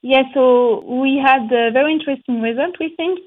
Yes, 0.00 0.26
yeah, 0.28 0.34
so 0.34 0.84
we 1.00 1.20
had 1.24 1.50
a 1.52 1.72
very 1.72 1.92
interesting 1.92 2.40
result, 2.40 2.76
we 2.78 2.94
think. 2.96 3.18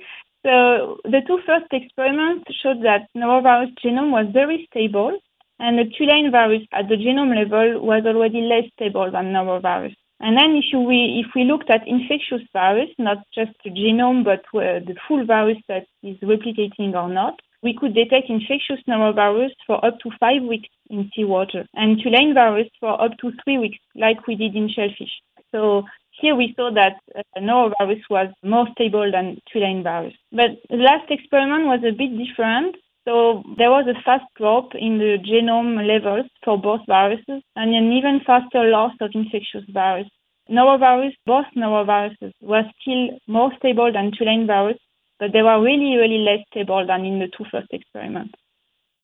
So 0.45 0.97
the 1.03 1.21
two 1.27 1.39
first 1.45 1.67
experiments 1.71 2.45
showed 2.63 2.81
that 2.83 3.09
norovirus 3.15 3.75
genome 3.83 4.11
was 4.11 4.27
very 4.31 4.65
stable, 4.71 5.19
and 5.59 5.77
the 5.77 5.83
tulaine 5.83 6.31
virus 6.31 6.63
at 6.71 6.87
the 6.87 6.95
genome 6.95 7.35
level 7.35 7.85
was 7.85 8.03
already 8.05 8.41
less 8.41 8.71
stable 8.73 9.11
than 9.11 9.33
norovirus. 9.33 9.93
And 10.21 10.37
then 10.37 10.55
if 10.55 10.65
we, 10.73 11.23
if 11.25 11.33
we 11.35 11.43
looked 11.43 11.69
at 11.69 11.87
infectious 11.87 12.47
virus, 12.53 12.89
not 12.97 13.17
just 13.35 13.51
the 13.65 13.71
genome, 13.71 14.23
but 14.23 14.39
uh, 14.57 14.79
the 14.79 14.95
full 15.07 15.25
virus 15.25 15.57
that 15.67 15.85
is 16.01 16.17
replicating 16.19 16.93
or 16.95 17.09
not, 17.09 17.39
we 17.63 17.75
could 17.79 17.93
detect 17.93 18.29
infectious 18.29 18.83
norovirus 18.87 19.51
for 19.67 19.83
up 19.85 19.99
to 19.99 20.09
five 20.19 20.41
weeks 20.43 20.69
in 20.89 21.09
seawater 21.15 21.65
and 21.73 21.99
tulaine 21.99 22.33
virus 22.33 22.67
for 22.79 23.01
up 23.01 23.11
to 23.19 23.31
three 23.43 23.57
weeks, 23.57 23.77
like 23.95 24.25
we 24.27 24.35
did 24.35 24.55
in 24.55 24.69
shellfish. 24.69 25.13
So 25.51 25.83
here 26.19 26.35
we 26.35 26.53
saw 26.55 26.71
that 26.73 26.97
uh, 27.15 27.39
norovirus 27.39 28.01
was 28.09 28.29
more 28.43 28.67
stable 28.73 29.11
than 29.11 29.37
tulaine 29.53 29.83
virus. 29.83 30.13
But 30.31 30.51
the 30.69 30.77
last 30.77 31.09
experiment 31.09 31.65
was 31.65 31.81
a 31.83 31.91
bit 31.91 32.11
different. 32.17 32.75
So 33.05 33.43
there 33.57 33.71
was 33.71 33.87
a 33.87 33.99
fast 34.03 34.25
drop 34.37 34.75
in 34.75 34.99
the 34.99 35.17
genome 35.17 35.87
levels 35.87 36.29
for 36.43 36.59
both 36.61 36.81
viruses 36.87 37.41
and 37.55 37.73
an 37.73 37.91
even 37.91 38.21
faster 38.25 38.63
loss 38.65 38.93
of 39.01 39.11
infectious 39.13 39.65
virus. 39.69 40.07
Norovirus, 40.49 41.13
both 41.25 41.45
noroviruses 41.55 42.33
were 42.41 42.63
still 42.79 43.17
more 43.27 43.51
stable 43.57 43.91
than 43.91 44.11
tulaine 44.11 44.45
virus 44.45 44.77
but 45.21 45.31
they 45.31 45.43
were 45.43 45.61
really, 45.61 45.95
really 45.95 46.17
less 46.17 46.39
stable 46.49 46.83
than 46.85 47.05
in 47.05 47.19
the 47.19 47.27
two 47.27 47.45
first 47.51 47.67
experiments. 47.71 48.33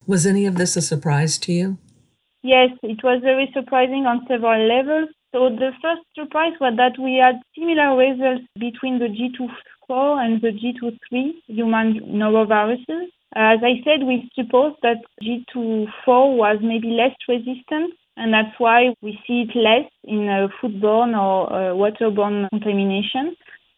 Was 0.08 0.26
any 0.26 0.48
of 0.48 0.56
this 0.56 0.76
a 0.76 0.82
surprise 0.82 1.38
to 1.46 1.54
you? 1.54 1.78
Yes, 2.42 2.72
it 2.82 3.04
was 3.04 3.22
very 3.22 3.50
surprising 3.54 4.08
on 4.08 4.26
several 4.28 4.60
levels. 4.68 5.10
So 5.32 5.50
the 5.50 5.72
first 5.82 6.02
surprise 6.16 6.54
was 6.60 6.74
that 6.78 6.98
we 6.98 7.22
had 7.22 7.36
similar 7.54 7.96
results 7.96 8.46
between 8.60 8.98
the 8.98 9.10
GII.4 9.10 10.26
and 10.26 10.42
the 10.42 10.52
GII.3 10.52 11.34
human 11.46 12.00
noroviruses. 12.22 13.08
As 13.36 13.60
I 13.62 13.84
said, 13.86 14.08
we 14.08 14.32
suppose 14.34 14.74
that 14.82 15.04
GII.4 15.22 15.88
was 16.08 16.58
maybe 16.64 16.90
less 16.90 17.14
resistant, 17.28 17.94
and 18.16 18.34
that's 18.34 18.58
why 18.58 18.96
we 19.04 19.20
see 19.28 19.46
it 19.46 19.56
less 19.56 19.92
in 20.06 20.28
uh, 20.28 20.48
foodborne 20.60 21.14
or 21.16 21.54
uh, 21.54 21.76
waterborne 21.76 22.50
contamination. 22.50 23.36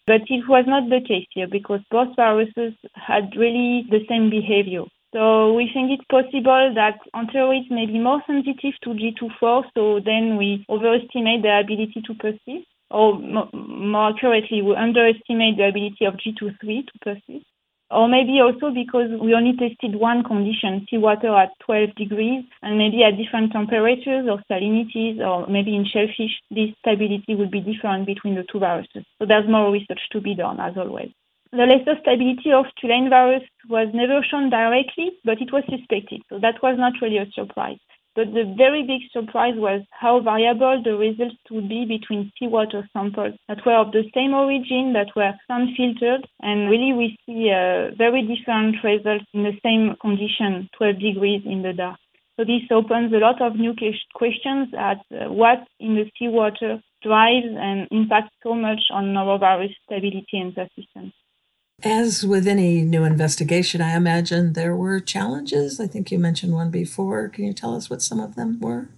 But 0.10 0.22
it 0.28 0.50
was 0.50 0.66
not 0.66 0.90
the 0.90 1.02
case 1.08 1.28
here 1.36 1.48
because 1.48 1.82
both 1.92 2.16
viruses 2.16 2.74
had 2.96 3.36
really 3.38 3.86
the 3.92 4.04
same 4.10 4.32
behavior. 4.32 4.86
So 5.14 5.54
we 5.54 5.70
think 5.72 5.92
it's 5.92 6.10
possible 6.10 6.74
that 6.74 6.98
enteroids 7.16 7.70
may 7.70 7.86
be 7.86 8.00
more 8.00 8.20
sensitive 8.26 8.74
to 8.86 8.90
GII.4, 8.96 9.64
so 9.76 10.00
then 10.04 10.36
we 10.36 10.66
overestimate 10.68 11.44
their 11.44 11.60
ability 11.60 12.02
to 12.08 12.14
persist, 12.16 12.66
or 12.90 13.20
more 13.20 14.10
accurately, 14.10 14.64
we 14.64 14.76
underestimate 14.76 15.58
the 15.58 15.68
ability 15.70 16.06
of 16.06 16.16
GII.3 16.16 16.58
to 16.88 17.00
persist. 17.04 17.46
Or 17.92 18.08
maybe 18.08 18.40
also 18.40 18.70
because 18.72 19.10
we 19.20 19.34
only 19.34 19.58
tested 19.58 19.96
one 19.96 20.24
condition, 20.24 20.86
seawater 20.90 21.36
at 21.36 21.50
12 21.66 21.96
degrees, 21.96 22.46
and 22.62 22.78
maybe 22.78 23.04
at 23.04 23.18
different 23.18 23.52
temperatures 23.52 24.28
or 24.30 24.40
salinities, 24.50 25.20
or 25.20 25.48
maybe 25.48 25.76
in 25.76 25.86
shellfish, 25.86 26.38
this 26.52 26.70
stability 26.80 27.34
would 27.34 27.50
be 27.50 27.62
different 27.62 28.06
between 28.06 28.36
the 28.36 28.46
two 28.52 28.60
viruses. 28.60 29.06
So 29.18 29.26
there's 29.26 29.50
more 29.50 29.72
research 29.72 30.02
to 30.12 30.22
be 30.22 30.36
done, 30.36 30.60
as 30.60 30.78
always. 30.78 31.10
The 31.52 31.66
lesser 31.66 31.98
stability 32.02 32.52
of 32.54 32.66
Tulane 32.80 33.10
virus 33.10 33.42
was 33.68 33.88
never 33.92 34.22
shown 34.22 34.52
directly, 34.52 35.18
but 35.26 35.42
it 35.42 35.52
was 35.52 35.64
suspected. 35.68 36.22
So 36.30 36.38
that 36.38 36.62
was 36.62 36.78
not 36.78 36.94
really 37.02 37.18
a 37.18 37.26
surprise. 37.34 37.80
But 38.16 38.34
the 38.34 38.54
very 38.58 38.84
big 38.84 39.02
surprise 39.12 39.56
was 39.56 39.82
how 39.92 40.20
variable 40.20 40.82
the 40.84 40.98
results 40.98 41.36
would 41.52 41.70
be 41.70 41.86
between 41.86 42.32
seawater 42.38 42.88
samples 42.92 43.36
that 43.48 43.66
were 43.66 43.78
of 43.78 43.92
the 43.92 44.10
same 44.14 44.34
origin, 44.34 44.94
that 44.94 45.16
were 45.16 45.34
sun 45.48 45.74
filtered, 45.78 46.28
and 46.42 46.70
really 46.70 46.94
we 46.94 47.18
see 47.26 47.52
uh, 47.52 47.96
very 47.96 48.22
different 48.24 48.84
results 48.84 49.26
in 49.34 49.44
the 49.44 49.58
same 49.64 49.96
condition, 50.02 50.70
12 50.78 51.00
degrees 51.00 51.44
in 51.46 51.62
the 51.62 51.74
dark. 51.74 52.00
So 52.38 52.46
this 52.46 52.64
opens 52.72 53.14
a 53.14 53.18
lot 53.18 53.42
of 53.42 53.56
new 53.56 53.76
questions 54.14 54.70
at 54.74 55.00
uh, 55.12 55.32
what 55.32 55.68
in 55.80 55.96
the 55.96 56.10
seawater 56.18 56.82
drives 57.04 57.48
and 57.48 57.88
impacts 57.92 58.36
so 58.44 58.56
much 58.56 58.80
on 58.92 59.14
norovirus 59.14 59.76
stability 59.86 60.40
and 60.40 60.56
persistence. 60.56 61.14
As 61.84 62.26
with 62.26 62.46
any 62.46 62.82
new 62.82 63.06
investigation, 63.06 63.82
I 63.82 63.96
imagine 63.96 64.54
there 64.54 64.76
were 64.76 65.00
challenges. 65.00 65.80
I 65.80 65.88
think 65.88 66.12
you 66.12 66.20
mentioned 66.20 66.54
one 66.54 66.72
before. 66.72 67.30
Can 67.30 67.46
you 67.46 67.54
tell 67.54 67.74
us 67.74 67.90
what 67.90 68.02
some 68.02 68.20
of 68.20 68.36
them 68.36 68.60
were? 68.60 68.90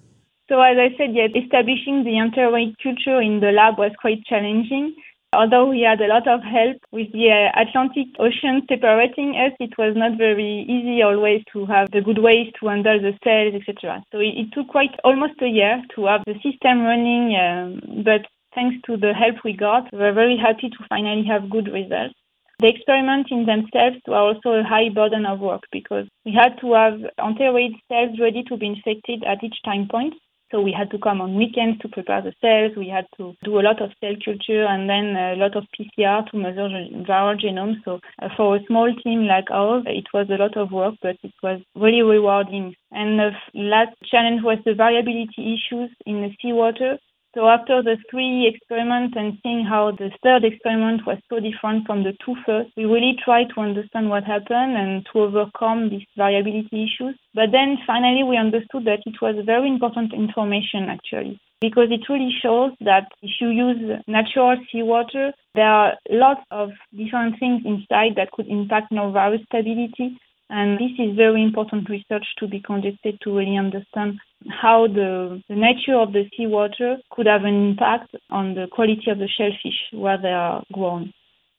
So, 0.49 0.59
as 0.59 0.77
I 0.77 0.89
said, 0.97 1.13
yeah, 1.13 1.27
establishing 1.35 2.03
the 2.03 2.17
enteroid 2.17 2.75
culture 2.81 3.21
in 3.21 3.39
the 3.39 3.51
lab 3.51 3.77
was 3.77 3.91
quite 4.01 4.25
challenging. 4.25 4.95
Although 5.33 5.69
we 5.69 5.81
had 5.81 6.01
a 6.01 6.07
lot 6.07 6.27
of 6.27 6.41
help 6.43 6.77
with 6.91 7.09
the 7.13 7.31
uh, 7.31 7.61
Atlantic 7.61 8.07
Ocean 8.19 8.67
separating 8.67 9.37
us, 9.37 9.53
it 9.61 9.77
was 9.77 9.95
not 9.95 10.17
very 10.17 10.65
easy 10.67 11.01
always 11.03 11.41
to 11.53 11.65
have 11.67 11.89
the 11.91 12.01
good 12.01 12.17
ways 12.17 12.51
to 12.59 12.67
handle 12.67 12.99
the 12.99 13.13
cells, 13.23 13.55
etc. 13.55 14.03
So 14.11 14.19
it, 14.19 14.35
it, 14.35 14.47
took 14.51 14.67
quite 14.67 14.91
almost 15.05 15.41
a 15.41 15.47
year 15.47 15.81
to 15.95 16.05
have 16.07 16.23
the 16.25 16.33
system 16.43 16.81
running, 16.81 17.37
um, 17.39 18.03
but 18.03 18.27
thanks 18.53 18.75
to 18.87 18.97
the 18.97 19.13
help 19.13 19.37
we 19.45 19.55
got, 19.55 19.87
we 19.93 19.99
were 19.99 20.11
very 20.11 20.35
happy 20.35 20.67
to 20.67 20.85
finally 20.89 21.23
have 21.23 21.49
good 21.49 21.71
results. 21.71 22.15
The 22.61 22.67
experiments 22.67 23.31
in 23.31 23.47
themselves 23.47 23.97
were 24.05 24.17
also 24.17 24.51
a 24.51 24.63
high 24.63 24.89
burden 24.89 25.25
of 25.25 25.39
work 25.39 25.63
because 25.71 26.05
we 26.25 26.31
had 26.31 26.59
to 26.61 26.73
have 26.73 26.99
enteroid 27.17 27.71
cells 27.87 28.19
ready 28.19 28.43
to 28.43 28.55
be 28.55 28.67
infected 28.67 29.23
at 29.23 29.43
each 29.43 29.57
time 29.65 29.87
point. 29.89 30.13
So 30.51 30.61
we 30.61 30.71
had 30.71 30.91
to 30.91 30.99
come 30.99 31.21
on 31.21 31.33
weekends 31.33 31.79
to 31.79 31.87
prepare 31.87 32.21
the 32.21 32.35
cells. 32.39 32.77
We 32.77 32.87
had 32.87 33.07
to 33.17 33.33
do 33.43 33.59
a 33.59 33.65
lot 33.65 33.81
of 33.81 33.89
cell 33.99 34.13
culture 34.23 34.65
and 34.65 34.87
then 34.87 35.15
a 35.15 35.35
lot 35.37 35.55
of 35.55 35.63
PCR 35.73 36.29
to 36.29 36.37
measure 36.37 36.69
the 36.69 37.03
viral 37.09 37.41
genome. 37.41 37.83
So 37.83 37.99
uh, 38.21 38.29
for 38.37 38.57
a 38.57 38.63
small 38.67 38.93
team 39.03 39.25
like 39.25 39.49
ours, 39.49 39.85
it 39.87 40.05
was 40.13 40.27
a 40.29 40.37
lot 40.37 40.55
of 40.55 40.71
work, 40.71 40.93
but 41.01 41.15
it 41.23 41.33
was 41.41 41.61
really 41.73 42.03
rewarding. 42.03 42.75
And 42.91 43.17
the 43.17 43.31
last 43.55 43.95
challenge 44.05 44.43
was 44.43 44.59
the 44.65 44.75
variability 44.75 45.57
issues 45.57 45.89
in 46.05 46.21
the 46.21 46.29
seawater. 46.39 46.99
So 47.33 47.47
after 47.47 47.81
the 47.81 47.95
three 48.09 48.45
experiments 48.45 49.15
and 49.15 49.39
seeing 49.41 49.63
how 49.63 49.91
the 49.91 50.11
third 50.21 50.43
experiment 50.43 51.05
was 51.07 51.17
so 51.29 51.39
different 51.39 51.87
from 51.87 52.03
the 52.03 52.11
two 52.25 52.35
first, 52.45 52.71
we 52.75 52.83
really 52.83 53.15
tried 53.23 53.47
to 53.55 53.61
understand 53.61 54.09
what 54.09 54.25
happened 54.25 54.75
and 54.75 55.07
to 55.13 55.19
overcome 55.21 55.89
these 55.89 56.05
variability 56.17 56.83
issues. 56.91 57.15
But 57.33 57.51
then 57.53 57.77
finally 57.87 58.23
we 58.23 58.35
understood 58.35 58.83
that 58.83 59.03
it 59.05 59.15
was 59.21 59.35
very 59.45 59.69
important 59.69 60.13
information 60.13 60.89
actually 60.89 61.39
because 61.61 61.87
it 61.91 62.09
really 62.09 62.33
shows 62.41 62.71
that 62.81 63.07
if 63.21 63.31
you 63.39 63.49
use 63.49 64.01
natural 64.07 64.57
seawater, 64.71 65.31
there 65.55 65.69
are 65.69 65.93
lots 66.09 66.41
of 66.51 66.71
different 66.97 67.39
things 67.39 67.61
inside 67.63 68.15
that 68.17 68.31
could 68.31 68.47
impact 68.47 68.91
norovirus 68.91 69.45
stability. 69.45 70.17
And 70.49 70.77
this 70.77 70.91
is 70.99 71.15
very 71.15 71.41
important 71.41 71.87
research 71.87 72.25
to 72.39 72.47
be 72.47 72.59
conducted 72.59 73.21
to 73.21 73.37
really 73.37 73.55
understand 73.55 74.19
how 74.51 74.87
the, 74.87 75.41
the 75.49 75.55
nature 75.55 75.95
of 75.95 76.13
the 76.13 76.29
seawater 76.35 76.97
could 77.11 77.25
have 77.25 77.43
an 77.43 77.69
impact 77.69 78.15
on 78.29 78.55
the 78.55 78.67
quality 78.71 79.09
of 79.09 79.17
the 79.17 79.27
shellfish 79.27 79.79
where 79.91 80.17
they 80.17 80.29
are 80.29 80.63
grown. 80.71 81.13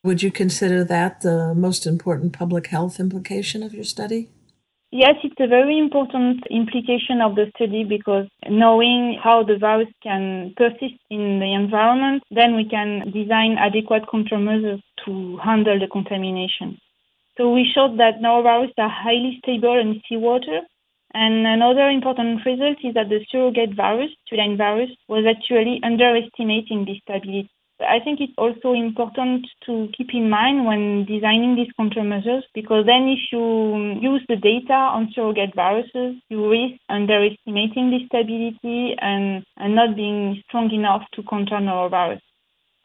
Would 0.04 0.22
you 0.22 0.32
consider 0.32 0.84
that 0.84 1.20
the 1.20 1.54
most 1.54 1.86
important 1.86 2.32
public 2.32 2.66
health 2.66 2.98
implication 2.98 3.62
of 3.62 3.72
your 3.72 3.84
study? 3.84 4.28
Yes, 4.94 5.14
it's 5.24 5.40
a 5.40 5.46
very 5.46 5.78
important 5.78 6.44
implication 6.50 7.22
of 7.22 7.34
the 7.34 7.50
study 7.56 7.82
because 7.82 8.26
knowing 8.50 9.18
how 9.24 9.42
the 9.42 9.56
virus 9.56 9.88
can 10.02 10.52
persist 10.54 11.00
in 11.08 11.38
the 11.40 11.54
environment, 11.54 12.22
then 12.30 12.56
we 12.56 12.68
can 12.68 13.10
design 13.10 13.56
adequate 13.58 14.02
countermeasures 14.12 14.82
to 15.06 15.38
handle 15.38 15.78
the 15.80 15.86
contamination. 15.86 16.78
So 17.38 17.50
we 17.50 17.64
showed 17.74 17.98
that 18.00 18.20
norovirus 18.20 18.72
are 18.76 18.90
highly 18.90 19.38
stable 19.42 19.80
in 19.80 20.02
seawater. 20.06 20.60
And 21.14 21.46
another 21.46 21.88
important 21.88 22.44
result 22.46 22.78
is 22.82 22.94
that 22.94 23.08
the 23.10 23.24
surrogate 23.30 23.74
virus, 23.76 24.10
Tulane 24.28 24.56
virus, 24.56 24.90
was 25.08 25.24
actually 25.28 25.80
underestimating 25.82 26.86
this 26.86 26.98
stability. 27.02 27.50
I 27.80 27.98
think 27.98 28.20
it's 28.20 28.32
also 28.38 28.72
important 28.72 29.46
to 29.66 29.88
keep 29.96 30.14
in 30.14 30.30
mind 30.30 30.66
when 30.66 31.04
designing 31.04 31.56
these 31.56 31.72
countermeasures 31.78 32.42
because 32.54 32.86
then 32.86 33.08
if 33.08 33.18
you 33.32 33.98
use 34.00 34.24
the 34.28 34.36
data 34.36 34.72
on 34.72 35.10
surrogate 35.14 35.54
viruses, 35.54 36.16
you 36.28 36.48
risk 36.48 36.80
underestimating 36.88 37.90
the 37.90 38.06
stability 38.06 38.94
and, 39.00 39.44
and 39.56 39.74
not 39.74 39.96
being 39.96 40.42
strong 40.48 40.70
enough 40.70 41.02
to 41.14 41.22
counter 41.28 41.56
norovirus. 41.58 42.20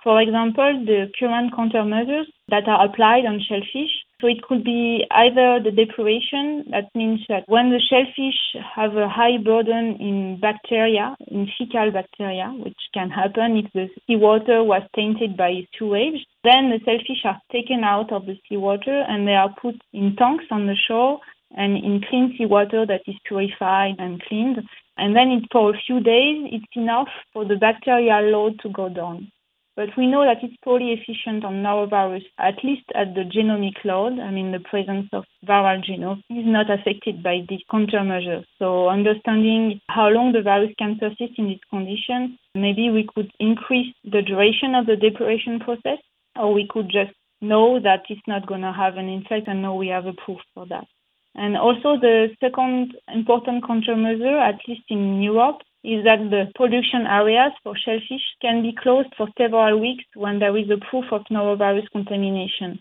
For 0.04 0.22
example, 0.22 0.84
the 0.86 1.12
current 1.20 1.54
countermeasures 1.54 2.26
that 2.50 2.68
are 2.68 2.86
applied 2.86 3.26
on 3.26 3.40
shellfish 3.40 3.92
so 4.20 4.28
it 4.28 4.42
could 4.42 4.64
be 4.64 5.06
either 5.12 5.60
the 5.64 5.70
depuration, 5.70 6.66
that 6.72 6.90
means 6.96 7.20
that 7.30 7.44
when 7.48 7.70
the 7.70 7.80
shellfish 7.80 8.56
have 8.76 8.98
a 8.98 9.08
high 9.08 9.38
burden 9.38 9.96
in 10.00 10.40
bacteria, 10.42 11.16
in 11.28 11.48
fecal 11.58 11.92
bacteria, 11.92 12.52
which 12.58 12.80
can 12.96 13.12
happen 13.12 13.58
if 13.58 13.72
the 13.74 13.88
seawater 14.08 14.64
was 14.64 14.82
tainted 14.96 15.38
by 15.38 15.68
sewage, 15.78 16.26
then 16.44 16.72
the 16.72 16.80
shellfish 16.84 17.26
are 17.26 17.40
taken 17.52 17.84
out 17.84 18.12
of 18.12 18.26
the 18.26 18.40
seawater 18.50 19.04
and 19.08 19.28
they 19.28 19.36
are 19.36 19.54
put 19.62 19.76
in 19.94 20.16
tanks 20.16 20.46
on 20.50 20.66
the 20.66 20.76
shore 20.88 21.20
and 21.56 21.78
in 21.78 22.02
clean 22.10 22.34
seawater 22.38 22.88
that 22.88 23.02
is 23.06 23.16
purified 23.26 23.96
and 24.00 24.22
cleaned. 24.24 24.58
And 24.98 25.16
then 25.16 25.30
it, 25.30 25.44
for 25.52 25.70
a 25.70 25.80
few 25.86 26.00
days, 26.00 26.50
it's 26.52 26.76
enough 26.76 27.10
for 27.34 27.46
the 27.46 27.56
bacterial 27.56 28.32
load 28.32 28.60
to 28.62 28.70
go 28.70 28.90
down. 28.90 29.32
But 29.78 29.90
we 29.96 30.08
know 30.08 30.26
that 30.26 30.44
it's 30.44 30.58
poorly 30.64 30.92
efficient 30.92 31.46
on 31.46 31.62
norovirus, 31.62 32.26
at 32.40 32.64
least 32.64 32.86
at 32.96 33.14
the 33.14 33.22
genomic 33.22 33.78
load. 33.86 34.20
I 34.20 34.32
mean, 34.32 34.52
the 34.52 34.60
presence 34.60 35.08
of 35.14 35.24
viral 35.48 35.86
genome 35.88 36.24
is 36.32 36.48
not 36.48 36.72
affected 36.72 37.22
by 37.22 37.46
these 37.48 37.62
countermeasures. 37.72 38.46
So 38.58 38.90
understanding 38.90 39.80
how 39.88 40.08
long 40.08 40.34
the 40.34 40.42
virus 40.42 40.74
can 40.80 40.98
persist 40.98 41.38
in 41.38 41.50
this 41.50 41.64
condition, 41.70 42.40
maybe 42.56 42.90
we 42.90 43.08
could 43.14 43.32
increase 43.40 43.94
the 44.04 44.24
duration 44.24 44.74
of 44.74 44.88
the 44.88 44.96
depuration 44.96 45.60
process, 45.60 46.00
or 46.36 46.52
we 46.56 46.68
could 46.68 46.90
just 46.90 47.14
know 47.40 47.80
that 47.80 48.02
it's 48.10 48.28
not 48.28 48.48
going 48.48 48.62
to 48.62 48.74
have 48.74 48.98
an 48.98 49.10
effect 49.10 49.48
and 49.48 49.62
know 49.62 49.76
we 49.76 49.90
have 49.90 50.08
a 50.08 50.14
proof 50.26 50.40
for 50.56 50.66
that. 50.66 50.88
And 51.36 51.56
also 51.56 52.00
the 52.02 52.30
second 52.40 52.96
important 53.14 53.64
countermeasure, 53.64 54.42
at 54.42 54.60
least 54.68 54.90
in 54.90 55.22
Europe, 55.22 55.62
is 55.84 56.04
that 56.04 56.20
the 56.30 56.52
production 56.56 57.06
areas 57.08 57.54
for 57.64 57.76
shellfish 57.78 58.26
can 58.42 58.62
be 58.62 58.74
closed 58.74 59.14
for 59.16 59.28
several 59.38 59.80
weeks 59.80 60.04
when 60.16 60.40
there 60.40 60.56
is 60.58 60.70
a 60.70 60.84
proof 60.90 61.06
of 61.12 61.22
norovirus 61.32 61.90
contamination. 61.92 62.80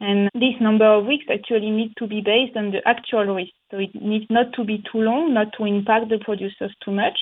And 0.00 0.30
this 0.34 0.54
number 0.60 0.86
of 0.86 1.06
weeks 1.06 1.26
actually 1.32 1.70
needs 1.70 1.94
to 1.98 2.06
be 2.06 2.20
based 2.20 2.56
on 2.56 2.70
the 2.70 2.80
actual 2.86 3.34
risk. 3.34 3.52
So 3.70 3.78
it 3.78 3.94
needs 3.94 4.26
not 4.30 4.52
to 4.54 4.64
be 4.64 4.82
too 4.90 4.98
long, 4.98 5.34
not 5.34 5.48
to 5.58 5.64
impact 5.64 6.08
the 6.08 6.18
producers 6.18 6.74
too 6.84 6.92
much, 6.92 7.18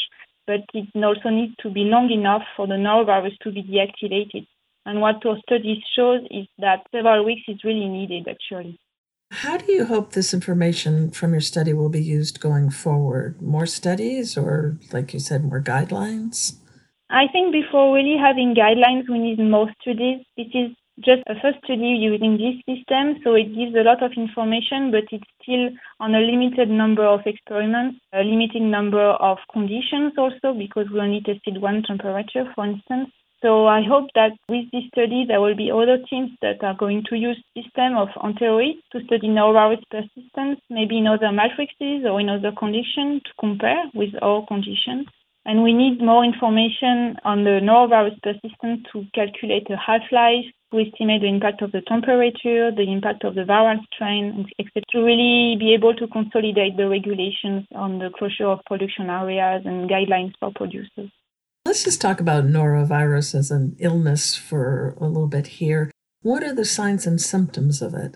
but 0.47 0.61
it 0.75 0.89
also 0.95 1.31
needs 1.31 1.55
to 1.62 1.71
be 1.71 1.85
long 1.85 2.11
enough 2.11 2.43
for 2.57 2.67
the 2.67 2.75
norovirus 2.75 3.37
to 3.43 3.51
be 3.51 3.62
deactivated. 3.62 4.47
And 4.85 5.01
what 5.01 5.25
our 5.27 5.39
studies 5.41 5.83
shows 5.97 6.21
is 6.31 6.47
that 6.59 6.87
several 6.93 7.25
weeks 7.25 7.43
is 7.49 7.65
really 7.65 7.89
needed 7.89 8.29
actually. 8.29 8.79
How 9.40 9.59
do 9.59 9.70
you 9.70 9.85
hope 9.85 10.12
this 10.12 10.33
information 10.33 11.11
from 11.11 11.33
your 11.33 11.42
study 11.42 11.75
will 11.75 11.90
be 11.90 12.03
used 12.03 12.40
going 12.40 12.70
forward? 12.70 13.42
More 13.42 13.66
studies, 13.66 14.35
or 14.35 14.79
like 14.94 15.12
you 15.12 15.20
said, 15.20 15.44
more 15.44 15.61
guidelines? 15.61 16.57
I 17.11 17.29
think 17.31 17.53
before 17.53 17.94
really 17.94 18.16
having 18.16 18.55
guidelines, 18.55 19.11
we 19.11 19.18
need 19.18 19.38
more 19.38 19.70
studies. 19.83 20.25
It 20.38 20.57
is 20.57 20.75
just 21.05 21.20
a 21.29 21.35
first 21.42 21.59
study 21.64 22.01
using 22.01 22.38
this 22.40 22.57
system, 22.64 23.20
so 23.22 23.35
it 23.35 23.55
gives 23.55 23.77
a 23.77 23.85
lot 23.85 24.03
of 24.03 24.12
information, 24.16 24.90
but 24.90 25.05
it's 25.12 25.29
still 25.42 25.68
on 26.01 26.14
a 26.14 26.20
limited 26.20 26.70
number 26.70 27.05
of 27.05 27.20
experiments, 27.27 28.01
a 28.14 28.25
limited 28.25 28.62
number 28.62 29.05
of 29.05 29.37
conditions 29.53 30.14
also, 30.16 30.57
because 30.57 30.87
we 30.90 30.99
only 30.99 31.20
tested 31.20 31.61
one 31.61 31.83
temperature, 31.83 32.51
for 32.55 32.64
instance. 32.64 33.11
So 33.42 33.66
I 33.66 33.83
hope 33.83 34.09
that 34.14 34.33
with 34.49 34.70
this 34.72 34.85
study, 34.88 35.27
there 35.29 35.40
will 35.40 35.55
be 35.55 35.70
other 35.70 35.99
teams 36.09 36.31
that 36.40 36.64
are 36.64 36.75
going 36.75 37.05
to 37.11 37.16
use 37.16 37.37
system 37.55 37.96
of 37.96 38.09
enteroids 38.25 38.81
to 38.92 39.05
study 39.05 39.29
norovirus 39.29 39.83
persistence, 39.90 40.61
maybe 40.70 40.99
in 40.99 41.07
other 41.07 41.31
matrices 41.33 42.07
or 42.09 42.18
in 42.18 42.31
other 42.31 42.53
conditions 42.59 43.22
to 43.25 43.31
compare 43.38 43.85
with 43.94 44.14
our 44.22 44.46
conditions. 44.46 45.07
And 45.44 45.62
we 45.62 45.75
need 45.75 46.01
more 46.01 46.25
information 46.25 47.16
on 47.25 47.44
the 47.44 47.61
norovirus 47.62 48.20
persistence 48.22 48.87
to 48.92 49.05
calculate 49.14 49.68
the 49.68 49.77
half-life, 49.77 50.46
to 50.72 50.81
estimate 50.81 51.20
the 51.20 51.29
impact 51.29 51.62
of 51.62 51.72
the 51.72 51.83
temperature, 51.83 52.72
the 52.72 52.90
impact 52.90 53.22
of 53.22 53.35
the 53.35 53.42
viral 53.42 53.79
strain, 53.92 54.46
etc. 54.59 54.83
To 54.92 55.05
really 55.05 55.57
be 55.61 55.75
able 55.75 55.94
to 55.94 56.09
consolidate 56.09 56.77
the 56.77 56.88
regulations 56.88 57.66
on 57.75 57.99
the 57.99 58.11
closure 58.18 58.49
of 58.49 58.64
production 58.64 59.11
areas 59.11 59.62
and 59.66 59.88
guidelines 59.88 60.33
for 60.40 60.51
producers. 60.53 61.12
Let's 61.66 61.83
just 61.83 62.00
talk 62.00 62.20
about 62.20 62.44
norovirus 62.44 63.35
as 63.35 63.50
an 63.50 63.74
illness 63.81 64.37
for 64.37 64.94
a 65.00 65.07
little 65.09 65.26
bit 65.26 65.48
here. 65.59 65.90
What 66.22 66.44
are 66.44 66.55
the 66.55 66.64
signs 66.64 67.09
and 67.09 67.20
symptoms 67.20 67.83
of 67.83 67.92
it? 67.92 68.14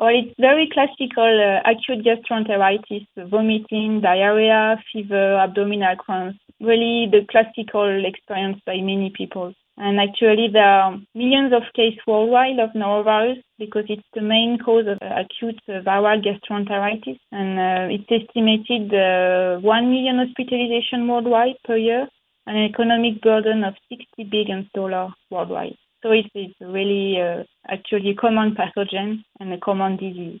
Well, 0.00 0.10
it's 0.10 0.34
very 0.40 0.68
classical 0.74 1.30
uh, 1.30 1.70
acute 1.70 2.04
gastroenteritis, 2.04 3.06
vomiting, 3.30 4.00
diarrhea, 4.00 4.82
fever, 4.92 5.36
abdominal 5.38 5.94
cramps. 5.94 6.40
Really, 6.60 7.06
the 7.08 7.24
classical 7.30 8.04
experience 8.04 8.60
by 8.66 8.78
many 8.78 9.12
people. 9.16 9.54
And 9.76 10.00
actually, 10.00 10.48
there 10.52 10.66
are 10.66 10.98
millions 11.14 11.52
of 11.52 11.62
cases 11.76 12.00
worldwide 12.04 12.58
of 12.58 12.70
norovirus 12.70 13.44
because 13.60 13.84
it's 13.90 14.10
the 14.12 14.22
main 14.22 14.58
cause 14.58 14.86
of 14.88 14.98
acute 15.00 15.60
viral 15.68 16.20
gastroenteritis. 16.20 17.20
And 17.30 17.50
uh, 17.60 17.94
it's 17.94 18.10
estimated 18.10 18.92
uh, 18.92 19.60
1 19.60 19.88
million 19.88 20.18
hospitalization 20.18 21.06
worldwide 21.06 21.62
per 21.64 21.76
year 21.76 22.08
an 22.46 22.56
economic 22.56 23.20
burden 23.22 23.64
of 23.64 23.74
60 23.88 24.24
billion 24.30 24.68
dollars 24.74 25.12
worldwide. 25.30 25.76
So 26.02 26.10
it 26.10 26.26
is 26.34 26.52
really 26.60 27.20
uh, 27.20 27.44
actually 27.68 28.10
a 28.10 28.14
common 28.14 28.56
pathogen 28.56 29.24
and 29.38 29.52
a 29.52 29.58
common 29.58 29.96
disease. 29.96 30.40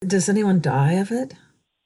Does 0.00 0.28
anyone 0.28 0.60
die 0.60 0.94
of 0.94 1.12
it? 1.12 1.34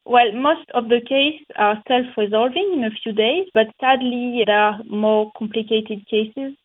Well, 0.06 0.32
most 0.32 0.68
of 0.74 0.88
the 0.88 1.00
cases 1.00 1.46
are 1.56 1.82
self-resolving 1.86 2.72
in 2.72 2.84
a 2.84 2.90
few 3.02 3.12
days, 3.12 3.46
but 3.52 3.66
sadly 3.80 4.42
there 4.46 4.58
are 4.58 4.82
more 4.88 5.30
complicated 5.38 6.06
cases. 6.08 6.56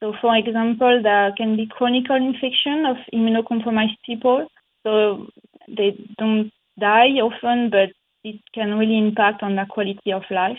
So, 0.00 0.14
for 0.20 0.34
example, 0.36 1.00
there 1.02 1.32
can 1.36 1.56
be 1.56 1.66
chronic 1.70 2.04
infection 2.08 2.86
of 2.86 2.96
immunocompromised 3.12 3.98
people. 4.06 4.48
So 4.84 5.26
they 5.68 5.98
don't 6.18 6.50
die 6.80 7.20
often, 7.20 7.70
but 7.70 7.90
it 8.24 8.40
can 8.54 8.78
really 8.78 8.98
impact 8.98 9.42
on 9.42 9.56
their 9.56 9.66
quality 9.66 10.12
of 10.12 10.22
life. 10.30 10.58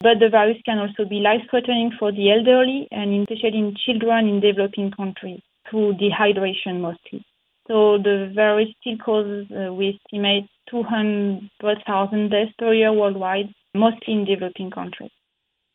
But 0.00 0.20
the 0.20 0.28
virus 0.30 0.58
can 0.64 0.78
also 0.78 1.04
be 1.08 1.16
life-threatening 1.16 1.92
for 1.98 2.12
the 2.12 2.30
elderly 2.30 2.86
and 2.92 3.28
especially 3.28 3.58
in 3.58 3.74
children 3.84 4.28
in 4.28 4.40
developing 4.40 4.92
countries 4.92 5.40
through 5.68 5.94
dehydration 5.94 6.80
mostly. 6.80 7.24
So 7.66 7.98
the 7.98 8.32
virus 8.34 8.68
still 8.80 8.96
causes, 8.98 9.46
uh, 9.50 9.74
we 9.74 9.98
estimate, 10.06 10.48
200,000 10.70 12.30
deaths 12.30 12.52
per 12.58 12.72
year 12.72 12.92
worldwide, 12.92 13.52
mostly 13.74 14.14
in 14.14 14.24
developing 14.24 14.70
countries. 14.70 15.10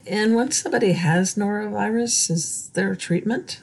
And 0.07 0.35
once 0.35 0.57
somebody 0.57 0.93
has 0.93 1.35
norovirus, 1.35 2.31
is 2.31 2.71
there 2.73 2.91
a 2.91 2.97
treatment? 2.97 3.61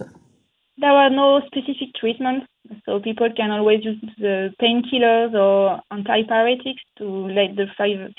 There 0.78 0.90
are 0.90 1.10
no 1.10 1.40
specific 1.46 1.94
treatments, 1.98 2.46
so 2.86 3.00
people 3.00 3.28
can 3.36 3.50
always 3.50 3.84
use 3.84 4.00
the 4.18 4.54
painkillers 4.62 5.34
or 5.34 5.80
antipyretics 5.92 6.84
to 6.98 7.04
let 7.04 7.56
the 7.56 7.66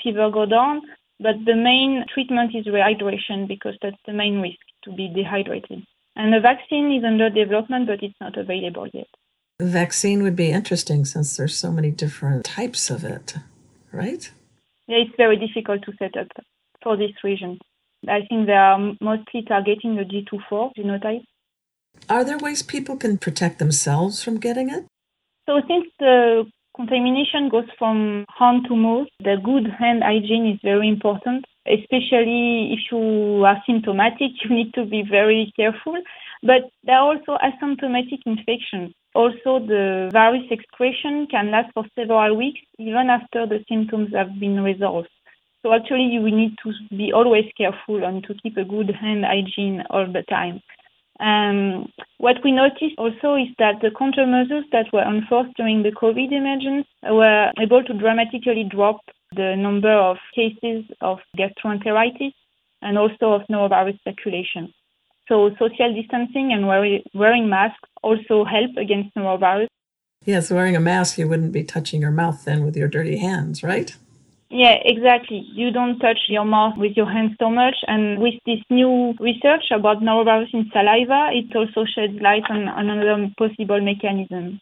fever 0.02 0.30
go 0.30 0.46
down. 0.46 0.82
But 1.22 1.36
the 1.46 1.54
main 1.54 2.04
treatment 2.12 2.54
is 2.54 2.66
rehydration 2.66 3.46
because 3.46 3.76
that's 3.80 4.02
the 4.06 4.12
main 4.12 4.40
risk 4.40 4.58
to 4.84 4.92
be 4.92 5.08
dehydrated. 5.14 5.84
And 6.16 6.32
the 6.32 6.40
vaccine 6.40 6.92
is 6.92 7.04
under 7.04 7.30
development, 7.30 7.86
but 7.86 8.02
it's 8.02 8.20
not 8.20 8.36
available 8.36 8.88
yet. 8.92 9.06
The 9.58 9.66
vaccine 9.66 10.24
would 10.24 10.34
be 10.34 10.50
interesting 10.50 11.04
since 11.04 11.36
there's 11.36 11.56
so 11.56 11.70
many 11.70 11.92
different 11.92 12.44
types 12.44 12.90
of 12.90 13.04
it, 13.04 13.36
right? 13.92 14.30
Yeah, 14.88 14.98
it's 14.98 15.16
very 15.16 15.36
difficult 15.36 15.82
to 15.84 15.92
set 15.98 16.16
up 16.16 16.26
for 16.82 16.96
this 16.96 17.12
region. 17.22 17.58
I 18.08 18.22
think 18.28 18.46
they 18.46 18.52
are 18.52 18.78
mostly 19.00 19.42
targeting 19.46 19.94
the 19.94 20.04
GII.4 20.04 20.72
genotype. 20.76 21.22
Are 22.08 22.24
there 22.24 22.38
ways 22.38 22.62
people 22.62 22.96
can 22.96 23.16
protect 23.16 23.60
themselves 23.60 24.24
from 24.24 24.40
getting 24.40 24.70
it? 24.70 24.86
So, 25.46 25.60
since 25.68 25.86
the 26.00 26.44
Contamination 26.74 27.50
goes 27.50 27.68
from 27.78 28.24
hand 28.38 28.64
to 28.66 28.74
mouth. 28.74 29.08
The 29.20 29.36
good 29.44 29.66
hand 29.78 30.02
hygiene 30.02 30.46
is 30.54 30.58
very 30.64 30.88
important, 30.88 31.44
especially 31.66 32.72
if 32.72 32.80
you 32.90 33.44
are 33.44 33.62
symptomatic. 33.66 34.32
You 34.44 34.56
need 34.56 34.72
to 34.74 34.86
be 34.86 35.02
very 35.02 35.52
careful. 35.54 35.98
But 36.42 36.70
there 36.84 36.96
are 36.96 37.14
also 37.14 37.36
asymptomatic 37.36 38.20
infections. 38.24 38.94
Also, 39.14 39.60
the 39.60 40.08
virus 40.12 40.46
excretion 40.50 41.26
can 41.30 41.50
last 41.50 41.70
for 41.74 41.84
several 41.94 42.36
weeks, 42.36 42.60
even 42.78 43.10
after 43.10 43.46
the 43.46 43.62
symptoms 43.68 44.14
have 44.14 44.40
been 44.40 44.62
resolved. 44.62 45.10
So 45.60 45.74
actually, 45.74 46.08
you 46.10 46.22
need 46.30 46.56
to 46.64 46.72
be 46.96 47.12
always 47.12 47.44
careful 47.56 48.02
and 48.02 48.24
to 48.24 48.34
keep 48.42 48.56
a 48.56 48.64
good 48.64 48.90
hand 48.90 49.24
hygiene 49.26 49.82
all 49.90 50.06
the 50.10 50.22
time. 50.22 50.62
Um, 51.22 51.86
what 52.18 52.36
we 52.42 52.50
noticed 52.50 52.98
also 52.98 53.36
is 53.36 53.48
that 53.58 53.80
the 53.80 53.90
countermeasures 53.90 54.64
that 54.72 54.92
were 54.92 55.04
enforced 55.04 55.54
during 55.56 55.84
the 55.84 55.92
COVID 55.92 56.32
emergence 56.32 56.86
were 57.04 57.52
able 57.60 57.84
to 57.84 57.94
dramatically 57.94 58.64
drop 58.68 59.00
the 59.34 59.54
number 59.56 59.92
of 59.92 60.16
cases 60.34 60.84
of 61.00 61.18
gastroenteritis 61.38 62.32
and 62.82 62.98
also 62.98 63.32
of 63.32 63.42
norovirus 63.48 63.98
circulation. 64.02 64.74
So 65.28 65.50
social 65.60 65.94
distancing 65.94 66.52
and 66.52 66.66
wearing 66.66 67.48
masks 67.48 67.88
also 68.02 68.44
help 68.44 68.76
against 68.76 69.14
norovirus. 69.14 69.68
Yes, 70.24 70.50
wearing 70.50 70.74
a 70.74 70.80
mask, 70.80 71.18
you 71.18 71.28
wouldn't 71.28 71.52
be 71.52 71.62
touching 71.62 72.00
your 72.00 72.10
mouth 72.10 72.44
then 72.44 72.64
with 72.64 72.76
your 72.76 72.88
dirty 72.88 73.16
hands, 73.16 73.62
right? 73.62 73.96
Yeah, 74.54 74.76
exactly. 74.84 75.46
You 75.54 75.70
don't 75.70 75.98
touch 75.98 76.18
your 76.28 76.44
mouth 76.44 76.74
with 76.76 76.92
your 76.94 77.10
hands 77.10 77.32
so 77.40 77.48
much. 77.48 77.74
And 77.86 78.20
with 78.20 78.34
this 78.44 78.58
new 78.68 79.14
research 79.18 79.64
about 79.74 80.02
norovirus 80.02 80.52
in 80.52 80.70
saliva, 80.70 81.30
it 81.32 81.56
also 81.56 81.86
sheds 81.86 82.20
light 82.20 82.42
on 82.50 82.68
another 82.68 83.30
possible 83.38 83.80
mechanism. 83.80 84.60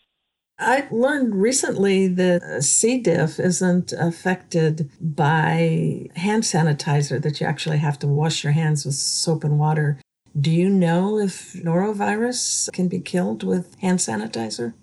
I 0.60 0.86
learned 0.92 1.34
recently 1.34 2.06
that 2.06 2.62
C. 2.62 3.00
diff 3.00 3.40
isn't 3.40 3.92
affected 3.92 4.90
by 5.00 6.06
hand 6.14 6.44
sanitizer, 6.44 7.20
that 7.20 7.40
you 7.40 7.46
actually 7.48 7.78
have 7.78 7.98
to 8.00 8.06
wash 8.06 8.44
your 8.44 8.52
hands 8.52 8.84
with 8.84 8.94
soap 8.94 9.42
and 9.42 9.58
water. 9.58 9.98
Do 10.38 10.52
you 10.52 10.68
know 10.68 11.18
if 11.18 11.54
norovirus 11.54 12.70
can 12.72 12.86
be 12.86 13.00
killed 13.00 13.42
with 13.42 13.74
hand 13.80 13.98
sanitizer? 13.98 14.74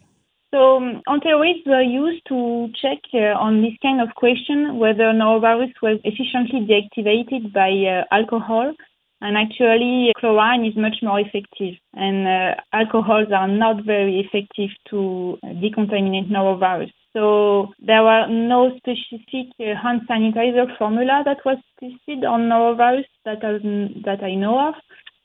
So 0.54 0.78
um, 0.78 1.02
enteroids 1.08 1.66
were 1.66 1.82
used 1.82 2.24
to 2.30 2.70
check 2.82 3.00
uh, 3.14 3.36
on 3.38 3.62
this 3.62 3.74
kind 3.82 4.00
of 4.00 4.16
question 4.16 4.78
whether 4.78 5.12
norovirus 5.12 5.74
was 5.82 6.00
efficiently 6.06 6.66
deactivated 6.66 7.52
by 7.54 7.70
uh, 7.70 8.04
alcohol. 8.16 8.74
And 9.20 9.36
actually, 9.36 10.14
chlorine 10.20 10.64
is 10.64 10.76
much 10.78 10.98
more 11.02 11.20
effective, 11.20 11.74
and 11.96 12.28
uh, 12.28 12.62
alcohols 12.72 13.30
are 13.36 13.48
not 13.48 13.84
very 13.84 14.20
effective 14.20 14.70
to 14.92 15.40
decontaminate 15.44 16.30
norovirus. 16.30 16.92
So 17.14 17.74
there 17.80 18.04
were 18.04 18.28
no 18.28 18.78
specific 18.78 19.48
uh, 19.60 19.74
hand 19.82 20.02
sanitizer 20.08 20.78
formula 20.78 21.24
that 21.26 21.44
was 21.44 21.58
tested 21.80 22.26
on 22.26 22.42
norovirus 22.42 23.10
that, 23.26 23.44
I, 23.44 23.58
that 24.06 24.24
I 24.24 24.36
know 24.36 24.70
of. 24.70 24.76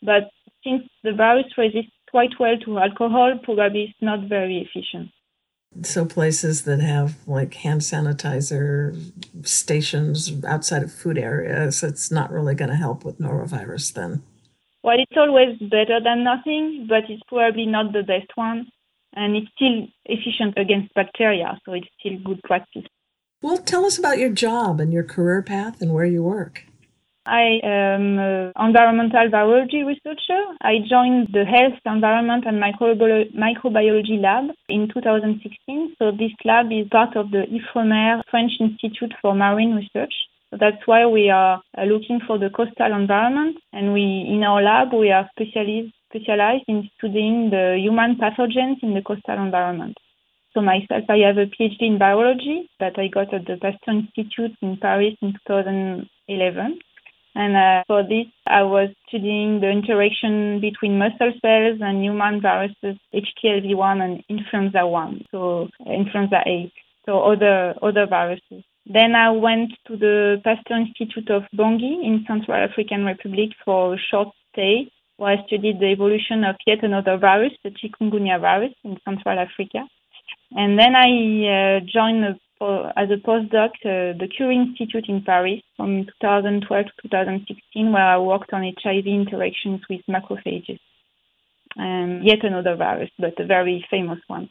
But 0.02 0.30
since 0.64 0.84
the 1.04 1.12
virus 1.12 1.52
resists 1.58 1.92
quite 2.12 2.38
well 2.38 2.56
to 2.64 2.78
alcohol, 2.78 3.38
probably 3.42 3.84
it's 3.84 4.02
not 4.02 4.28
very 4.28 4.58
efficient. 4.58 5.10
So 5.82 6.04
places 6.04 6.62
that 6.62 6.80
have 6.80 7.16
like 7.26 7.54
hand 7.54 7.80
sanitizer 7.80 8.94
stations 9.44 10.44
outside 10.44 10.82
of 10.82 10.92
food 10.92 11.18
areas, 11.18 11.82
it's 11.82 12.10
not 12.10 12.30
really 12.30 12.54
going 12.54 12.70
to 12.70 12.76
help 12.76 13.04
with 13.04 13.18
norovirus 13.18 13.92
then. 13.94 14.22
Well, 14.84 14.98
it's 14.98 15.16
always 15.16 15.58
better 15.58 15.98
than 16.00 16.24
nothing, 16.24 16.86
but 16.88 17.08
it's 17.08 17.22
probably 17.26 17.66
not 17.66 17.92
the 17.92 18.02
best 18.02 18.30
one. 18.34 18.66
And 19.14 19.36
it's 19.36 19.48
still 19.54 19.88
efficient 20.04 20.54
against 20.56 20.94
bacteria, 20.94 21.58
so 21.64 21.72
it's 21.72 21.88
still 21.98 22.18
good 22.24 22.40
practice. 22.44 22.84
Well, 23.42 23.58
tell 23.58 23.84
us 23.84 23.98
about 23.98 24.18
your 24.18 24.30
job 24.30 24.80
and 24.80 24.92
your 24.92 25.04
career 25.04 25.42
path 25.42 25.80
and 25.82 25.92
where 25.92 26.06
you 26.06 26.22
work. 26.22 26.64
I 27.24 27.60
am 27.62 28.18
an 28.18 28.52
environmental 28.58 29.28
virology 29.30 29.86
researcher. 29.86 30.42
I 30.60 30.78
joined 30.90 31.28
the 31.32 31.44
Health, 31.44 31.78
Environment 31.86 32.44
and 32.46 32.60
Microbiology 32.60 34.20
Lab 34.20 34.50
in 34.68 34.88
2016. 34.92 35.94
So 36.00 36.10
this 36.10 36.32
lab 36.44 36.72
is 36.72 36.88
part 36.90 37.16
of 37.16 37.30
the 37.30 37.46
IFREMER 37.46 38.22
French 38.28 38.52
Institute 38.58 39.14
for 39.22 39.36
Marine 39.36 39.76
Research. 39.76 40.12
So 40.50 40.56
that's 40.58 40.84
why 40.86 41.06
we 41.06 41.30
are 41.30 41.62
uh, 41.78 41.84
looking 41.84 42.18
for 42.26 42.38
the 42.38 42.50
coastal 42.50 42.92
environment. 42.92 43.56
And 43.72 43.92
we, 43.92 44.26
in 44.28 44.42
our 44.42 44.60
lab, 44.60 44.92
we 44.92 45.12
are 45.12 45.28
specialized, 45.30 45.94
specialized 46.10 46.64
in 46.66 46.90
studying 46.98 47.50
the 47.50 47.78
human 47.80 48.16
pathogens 48.16 48.82
in 48.82 48.94
the 48.94 49.02
coastal 49.02 49.40
environment. 49.40 49.96
So 50.54 50.60
myself, 50.60 51.04
I 51.08 51.18
have 51.18 51.38
a 51.38 51.46
PhD 51.46 51.82
in 51.82 51.98
biology 51.98 52.68
that 52.80 52.98
I 52.98 53.06
got 53.06 53.32
at 53.32 53.46
the 53.46 53.58
Pasteur 53.62 53.94
Institute 53.94 54.56
in 54.60 54.76
Paris 54.76 55.14
in 55.22 55.34
2011. 55.46 56.80
And 57.34 57.56
uh, 57.56 57.84
for 57.86 58.02
this, 58.02 58.26
I 58.46 58.62
was 58.62 58.90
studying 59.08 59.60
the 59.60 59.70
interaction 59.70 60.60
between 60.60 60.98
muscle 60.98 61.32
cells 61.40 61.78
and 61.80 62.04
human 62.04 62.42
viruses, 62.42 62.98
HTLV1 63.14 64.02
and 64.02 64.24
influenza 64.28 64.86
1, 64.86 65.26
so 65.30 65.68
influenza 65.86 66.42
A, 66.46 66.70
so 67.06 67.20
other 67.20 67.74
other 67.80 68.06
viruses. 68.06 68.64
Then 68.84 69.14
I 69.14 69.30
went 69.30 69.72
to 69.86 69.96
the 69.96 70.40
Pasteur 70.44 70.76
Institute 70.76 71.30
of 71.30 71.44
Bangui 71.56 72.04
in 72.04 72.24
Central 72.26 72.56
African 72.56 73.04
Republic 73.04 73.50
for 73.64 73.94
a 73.94 73.98
short 74.10 74.28
stay 74.52 74.90
where 75.16 75.38
I 75.38 75.46
studied 75.46 75.78
the 75.78 75.86
evolution 75.86 76.44
of 76.44 76.56
yet 76.66 76.82
another 76.82 77.16
virus, 77.16 77.52
the 77.62 77.70
chikungunya 77.70 78.40
virus 78.40 78.74
in 78.82 78.98
Central 79.04 79.38
Africa. 79.38 79.86
And 80.50 80.78
then 80.78 80.94
I 80.96 81.78
uh, 81.78 81.80
joined 81.80 82.24
a, 82.24 82.38
as 82.96 83.10
a 83.10 83.16
postdoc 83.16 83.70
uh, 83.84 84.16
the 84.18 84.28
Curie 84.34 84.56
Institute 84.56 85.08
in 85.08 85.22
Paris 85.22 85.62
from 85.76 86.06
2012 86.20 86.86
to 86.86 87.08
2016, 87.08 87.92
where 87.92 88.02
I 88.02 88.18
worked 88.18 88.52
on 88.52 88.72
HIV 88.82 89.06
interactions 89.06 89.80
with 89.88 90.00
macrophages. 90.08 90.78
Um, 91.78 92.20
yet 92.22 92.44
another 92.44 92.76
virus, 92.76 93.10
but 93.18 93.38
a 93.40 93.46
very 93.46 93.84
famous 93.90 94.18
one. 94.26 94.50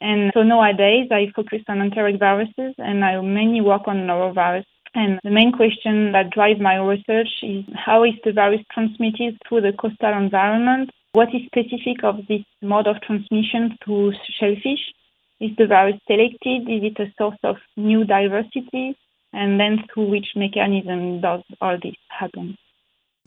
And 0.00 0.30
so 0.34 0.42
nowadays 0.42 1.08
I 1.10 1.32
focus 1.34 1.62
on 1.68 1.82
enteric 1.82 2.18
viruses 2.18 2.74
and 2.78 3.04
I 3.04 3.20
mainly 3.20 3.60
work 3.60 3.82
on 3.86 4.06
norovirus. 4.06 4.64
And 4.94 5.20
the 5.22 5.30
main 5.30 5.52
question 5.52 6.12
that 6.12 6.30
drives 6.30 6.60
my 6.60 6.76
research 6.76 7.28
is 7.42 7.64
how 7.74 8.04
is 8.04 8.14
the 8.24 8.32
virus 8.32 8.60
transmitted 8.72 9.38
through 9.46 9.60
the 9.60 9.72
coastal 9.72 10.16
environment? 10.16 10.90
What 11.12 11.28
is 11.34 11.42
specific 11.46 12.02
of 12.02 12.26
this 12.28 12.42
mode 12.62 12.86
of 12.86 13.00
transmission 13.02 13.76
through 13.84 14.12
shellfish? 14.38 14.94
Is 15.40 15.50
the 15.56 15.66
virus 15.66 15.96
selected? 16.06 16.68
Is 16.68 16.82
it 16.90 17.00
a 17.00 17.12
source 17.16 17.38
of 17.44 17.56
new 17.76 18.04
diversity? 18.04 18.96
And 19.32 19.58
then 19.58 19.84
through 19.92 20.10
which 20.10 20.26
mechanism 20.36 21.20
does 21.20 21.42
all 21.60 21.78
this 21.82 21.94
happen? 22.08 22.56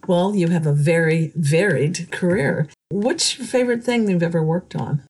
Well, 0.06 0.36
you 0.36 0.50
have 0.50 0.68
a 0.68 0.74
very 0.74 1.32
varied 1.36 2.12
career. 2.12 2.68
What's 2.90 3.38
your 3.38 3.48
favorite 3.48 3.84
thing 3.84 4.10
you've 4.10 4.22
ever 4.22 4.44
worked 4.44 4.76
on? 4.76 5.04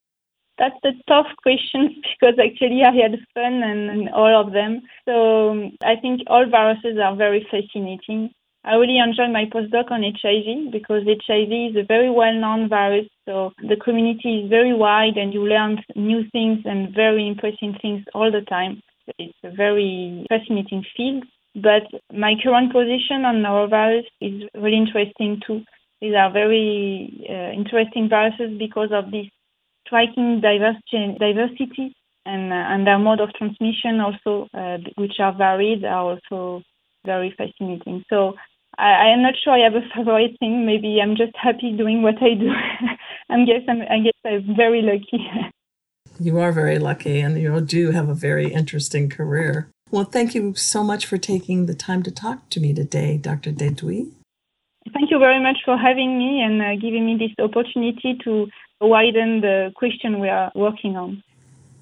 That's 0.59 0.79
a 0.85 0.91
tough 1.07 1.27
question 1.41 1.95
because 2.19 2.35
actually 2.39 2.83
I 2.83 2.93
had 2.93 3.19
fun 3.33 3.63
and, 3.63 3.89
and 3.89 4.09
all 4.09 4.39
of 4.39 4.53
them. 4.53 4.81
So 5.05 5.71
I 5.83 5.95
think 5.99 6.21
all 6.27 6.47
viruses 6.49 6.97
are 7.03 7.15
very 7.15 7.45
fascinating. 7.49 8.31
I 8.65 8.75
really 8.75 8.97
enjoy 8.97 9.27
my 9.27 9.45
postdoc 9.45 9.91
on 9.91 10.03
HIV 10.03 10.71
because 10.71 11.03
HIV 11.05 11.51
is 11.71 11.75
a 11.75 11.85
very 11.85 12.09
well-known 12.09 12.69
virus. 12.69 13.07
So 13.25 13.51
the 13.57 13.75
community 13.75 14.43
is 14.43 14.49
very 14.49 14.73
wide 14.73 15.17
and 15.17 15.33
you 15.33 15.45
learn 15.45 15.79
new 15.95 16.23
things 16.31 16.59
and 16.63 16.95
very 16.95 17.27
interesting 17.27 17.75
things 17.81 18.05
all 18.13 18.31
the 18.31 18.41
time. 18.41 18.81
It's 19.19 19.37
a 19.43 19.51
very 19.51 20.25
fascinating 20.29 20.85
field. 20.95 21.25
But 21.55 21.83
my 22.11 22.35
current 22.41 22.71
position 22.71 23.25
on 23.25 23.43
norovirus 23.43 24.05
is 24.21 24.43
really 24.55 24.77
interesting 24.77 25.41
too. 25.45 25.61
These 26.01 26.15
are 26.15 26.31
very 26.31 27.27
uh, 27.29 27.51
interesting 27.51 28.07
viruses 28.09 28.57
because 28.57 28.89
of 28.93 29.11
this 29.11 29.27
striking 29.85 30.41
diversity, 30.41 31.17
diversity 31.19 31.95
and, 32.25 32.51
uh, 32.51 32.55
and 32.55 32.87
their 32.87 32.97
mode 32.97 33.19
of 33.19 33.33
transmission 33.33 33.99
also, 33.99 34.47
uh, 34.53 34.77
which 34.95 35.19
are 35.19 35.35
varied, 35.35 35.83
are 35.83 36.17
also 36.17 36.63
very 37.05 37.33
fascinating. 37.37 38.03
So 38.09 38.35
I, 38.77 39.07
I 39.07 39.13
am 39.13 39.21
not 39.21 39.35
sure 39.43 39.53
I 39.53 39.63
have 39.63 39.75
a 39.75 39.87
favorite 39.95 40.37
thing. 40.39 40.65
Maybe 40.65 40.99
I'm 41.01 41.15
just 41.15 41.35
happy 41.35 41.75
doing 41.75 42.01
what 42.01 42.21
I 42.21 42.33
do. 42.33 42.49
I 43.29 43.45
guess 43.45 43.61
I'm, 43.67 43.81
I 43.81 43.99
guess 43.99 44.19
I'm 44.25 44.55
very 44.55 44.81
lucky. 44.81 45.27
you 46.19 46.39
are 46.39 46.51
very 46.51 46.79
lucky, 46.79 47.19
and 47.19 47.39
you 47.39 47.59
do 47.61 47.91
have 47.91 48.09
a 48.09 48.13
very 48.13 48.53
interesting 48.53 49.09
career. 49.09 49.69
Well, 49.91 50.05
thank 50.05 50.33
you 50.33 50.55
so 50.55 50.83
much 50.83 51.05
for 51.05 51.17
taking 51.17 51.65
the 51.65 51.75
time 51.75 52.03
to 52.03 52.11
talk 52.11 52.49
to 52.49 52.59
me 52.59 52.73
today, 52.73 53.17
Dr. 53.17 53.51
Desdouits. 53.51 54.11
Thank 54.91 55.11
you 55.11 55.19
very 55.19 55.41
much 55.41 55.57
for 55.63 55.77
having 55.77 56.17
me 56.17 56.41
and 56.41 56.61
uh, 56.61 56.75
giving 56.81 57.05
me 57.05 57.17
this 57.17 57.31
opportunity 57.43 58.17
to 58.23 58.47
widen 58.81 59.41
the 59.41 59.71
question 59.75 60.19
we 60.19 60.27
are 60.29 60.51
working 60.55 60.97
on. 60.97 61.23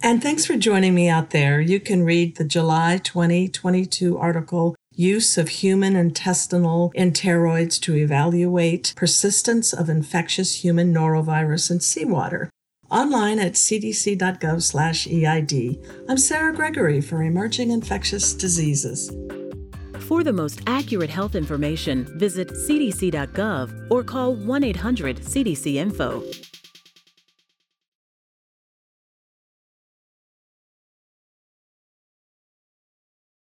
And 0.03 0.21
thanks 0.21 0.45
for 0.45 0.57
joining 0.57 0.93
me 0.93 1.09
out 1.09 1.29
there. 1.29 1.61
You 1.61 1.79
can 1.79 2.03
read 2.03 2.37
the 2.37 2.43
July 2.43 2.97
2022 2.97 4.17
article 4.17 4.75
Use 4.95 5.37
of 5.37 5.47
Human 5.47 5.95
Intestinal 5.95 6.91
Enteroids 6.97 7.79
to 7.79 7.95
Evaluate 7.95 8.93
Persistence 8.97 9.71
of 9.71 9.89
Infectious 9.89 10.65
Human 10.65 10.93
Norovirus 10.93 11.71
in 11.71 11.79
Seawater 11.79 12.49
online 12.89 13.39
at 13.39 13.53
cdc.gov/eid. 13.53 15.79
I'm 16.09 16.17
Sarah 16.17 16.53
Gregory 16.53 16.99
for 16.99 17.23
Emerging 17.23 17.71
Infectious 17.71 18.33
Diseases. 18.33 19.09
For 19.99 20.25
the 20.25 20.33
most 20.33 20.59
accurate 20.67 21.09
health 21.09 21.35
information, 21.35 22.03
visit 22.19 22.49
cdc.gov 22.49 23.87
or 23.89 24.03
call 24.03 24.35
1-800-CDC-INFO. 24.35 26.60